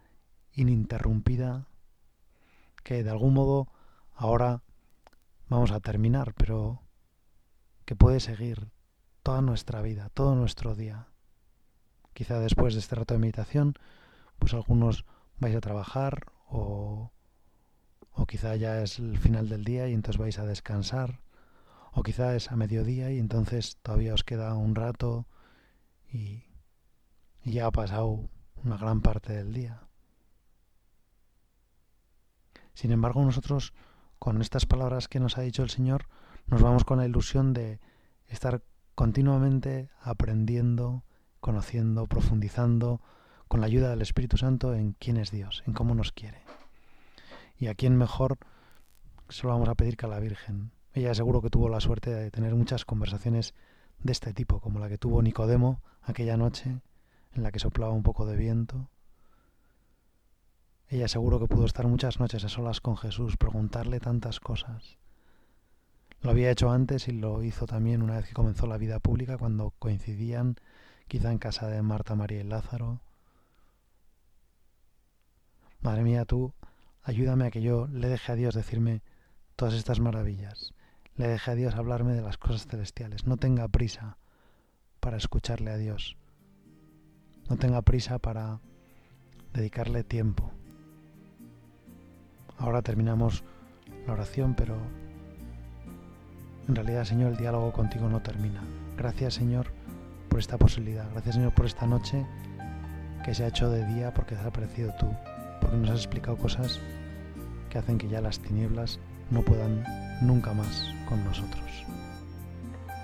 ininterrumpida 0.52 1.68
que 2.82 3.04
de 3.04 3.10
algún 3.10 3.34
modo 3.34 3.68
ahora 4.16 4.62
vamos 5.48 5.70
a 5.70 5.78
terminar, 5.78 6.34
pero 6.34 6.82
que 7.84 7.94
puede 7.94 8.18
seguir 8.18 8.72
toda 9.22 9.40
nuestra 9.42 9.80
vida, 9.80 10.10
todo 10.12 10.34
nuestro 10.34 10.74
día. 10.74 11.06
Quizá 12.14 12.40
después 12.40 12.74
de 12.74 12.80
este 12.80 12.96
rato 12.96 13.14
de 13.14 13.20
meditación, 13.20 13.74
pues 14.40 14.54
algunos 14.54 15.04
vais 15.38 15.54
a 15.54 15.60
trabajar 15.60 16.26
o, 16.48 17.12
o 18.10 18.26
quizá 18.26 18.56
ya 18.56 18.82
es 18.82 18.98
el 18.98 19.18
final 19.18 19.48
del 19.48 19.64
día 19.64 19.88
y 19.88 19.94
entonces 19.94 20.18
vais 20.18 20.38
a 20.40 20.46
descansar 20.46 21.20
o 21.92 22.02
quizá 22.02 22.34
es 22.34 22.50
a 22.50 22.56
mediodía 22.56 23.12
y 23.12 23.18
entonces 23.18 23.76
todavía 23.82 24.14
os 24.14 24.24
queda 24.24 24.54
un 24.54 24.74
rato 24.74 25.26
y, 26.12 26.42
ya 27.44 27.66
ha 27.66 27.70
pasado 27.70 28.28
una 28.64 28.76
gran 28.76 29.00
parte 29.00 29.32
del 29.32 29.52
día. 29.52 29.82
Sin 32.74 32.92
embargo, 32.92 33.24
nosotros, 33.24 33.72
con 34.18 34.40
estas 34.40 34.66
palabras 34.66 35.08
que 35.08 35.20
nos 35.20 35.36
ha 35.36 35.42
dicho 35.42 35.62
el 35.62 35.70
Señor, 35.70 36.06
nos 36.46 36.62
vamos 36.62 36.84
con 36.84 36.98
la 36.98 37.06
ilusión 37.06 37.52
de 37.52 37.80
estar 38.28 38.62
continuamente 38.94 39.90
aprendiendo, 40.00 41.04
conociendo, 41.40 42.06
profundizando, 42.06 43.00
con 43.48 43.60
la 43.60 43.66
ayuda 43.66 43.90
del 43.90 44.02
Espíritu 44.02 44.36
Santo 44.36 44.74
en 44.74 44.92
quién 44.92 45.16
es 45.16 45.30
Dios, 45.30 45.62
en 45.66 45.72
cómo 45.72 45.94
nos 45.94 46.12
quiere. 46.12 46.42
Y 47.58 47.66
a 47.66 47.74
quién 47.74 47.96
mejor 47.96 48.38
se 49.28 49.44
lo 49.44 49.50
vamos 49.50 49.68
a 49.68 49.74
pedir 49.74 49.96
que 49.96 50.06
a 50.06 50.08
la 50.08 50.20
Virgen, 50.20 50.70
ella 50.92 51.14
seguro 51.14 51.42
que 51.42 51.50
tuvo 51.50 51.68
la 51.68 51.80
suerte 51.80 52.10
de 52.10 52.30
tener 52.30 52.54
muchas 52.54 52.84
conversaciones 52.84 53.54
de 54.00 54.12
este 54.12 54.32
tipo, 54.32 54.60
como 54.60 54.78
la 54.78 54.88
que 54.88 54.98
tuvo 54.98 55.22
Nicodemo 55.22 55.82
aquella 56.02 56.36
noche, 56.36 56.80
en 57.32 57.42
la 57.42 57.52
que 57.52 57.58
soplaba 57.58 57.92
un 57.92 58.02
poco 58.02 58.26
de 58.26 58.36
viento. 58.36 58.88
Ella 60.88 61.08
seguro 61.08 61.38
que 61.38 61.46
pudo 61.46 61.66
estar 61.66 61.86
muchas 61.86 62.18
noches 62.18 62.44
a 62.44 62.48
solas 62.48 62.80
con 62.80 62.96
Jesús, 62.96 63.36
preguntarle 63.36 64.00
tantas 64.00 64.40
cosas. 64.40 64.96
Lo 66.20 66.30
había 66.30 66.50
hecho 66.50 66.70
antes 66.70 67.08
y 67.08 67.12
lo 67.12 67.42
hizo 67.42 67.66
también 67.66 68.02
una 68.02 68.16
vez 68.16 68.26
que 68.26 68.34
comenzó 68.34 68.66
la 68.66 68.78
vida 68.78 68.98
pública, 68.98 69.38
cuando 69.38 69.72
coincidían 69.78 70.56
quizá 71.06 71.30
en 71.30 71.38
casa 71.38 71.68
de 71.68 71.82
Marta, 71.82 72.14
María 72.14 72.40
y 72.40 72.44
Lázaro. 72.44 73.00
Madre 75.80 76.02
mía, 76.02 76.24
tú, 76.24 76.52
ayúdame 77.02 77.46
a 77.46 77.50
que 77.50 77.62
yo 77.62 77.86
le 77.86 78.08
deje 78.08 78.32
a 78.32 78.34
Dios 78.34 78.54
decirme 78.54 79.02
todas 79.54 79.74
estas 79.74 80.00
maravillas 80.00 80.74
le 81.18 81.26
deje 81.26 81.50
a 81.50 81.54
Dios 81.56 81.74
hablarme 81.74 82.14
de 82.14 82.22
las 82.22 82.38
cosas 82.38 82.66
celestiales. 82.66 83.26
No 83.26 83.36
tenga 83.36 83.66
prisa 83.68 84.16
para 85.00 85.16
escucharle 85.16 85.72
a 85.72 85.76
Dios. 85.76 86.16
No 87.48 87.56
tenga 87.56 87.82
prisa 87.82 88.18
para 88.18 88.60
dedicarle 89.54 90.04
tiempo. 90.04 90.50
Ahora 92.58 92.82
terminamos 92.82 93.44
la 94.06 94.12
oración, 94.14 94.54
pero 94.54 94.76
en 96.68 96.74
realidad, 96.74 97.04
Señor, 97.04 97.32
el 97.32 97.38
diálogo 97.38 97.72
contigo 97.72 98.08
no 98.08 98.20
termina. 98.20 98.62
Gracias, 98.96 99.34
Señor, 99.34 99.68
por 100.28 100.38
esta 100.38 100.58
posibilidad. 100.58 101.10
Gracias, 101.12 101.36
Señor, 101.36 101.54
por 101.54 101.66
esta 101.66 101.86
noche 101.86 102.26
que 103.24 103.34
se 103.34 103.44
ha 103.44 103.48
hecho 103.48 103.70
de 103.70 103.86
día 103.86 104.12
porque 104.12 104.34
has 104.34 104.44
aparecido 104.44 104.92
tú, 104.98 105.06
porque 105.60 105.76
nos 105.76 105.90
has 105.90 106.00
explicado 106.00 106.36
cosas 106.36 106.80
que 107.70 107.78
hacen 107.78 107.98
que 107.98 108.08
ya 108.08 108.20
las 108.20 108.40
tinieblas 108.40 108.98
no 109.30 109.42
puedan 109.42 109.84
nunca 110.20 110.52
más 110.52 110.92
con 111.08 111.24
nosotros. 111.24 111.64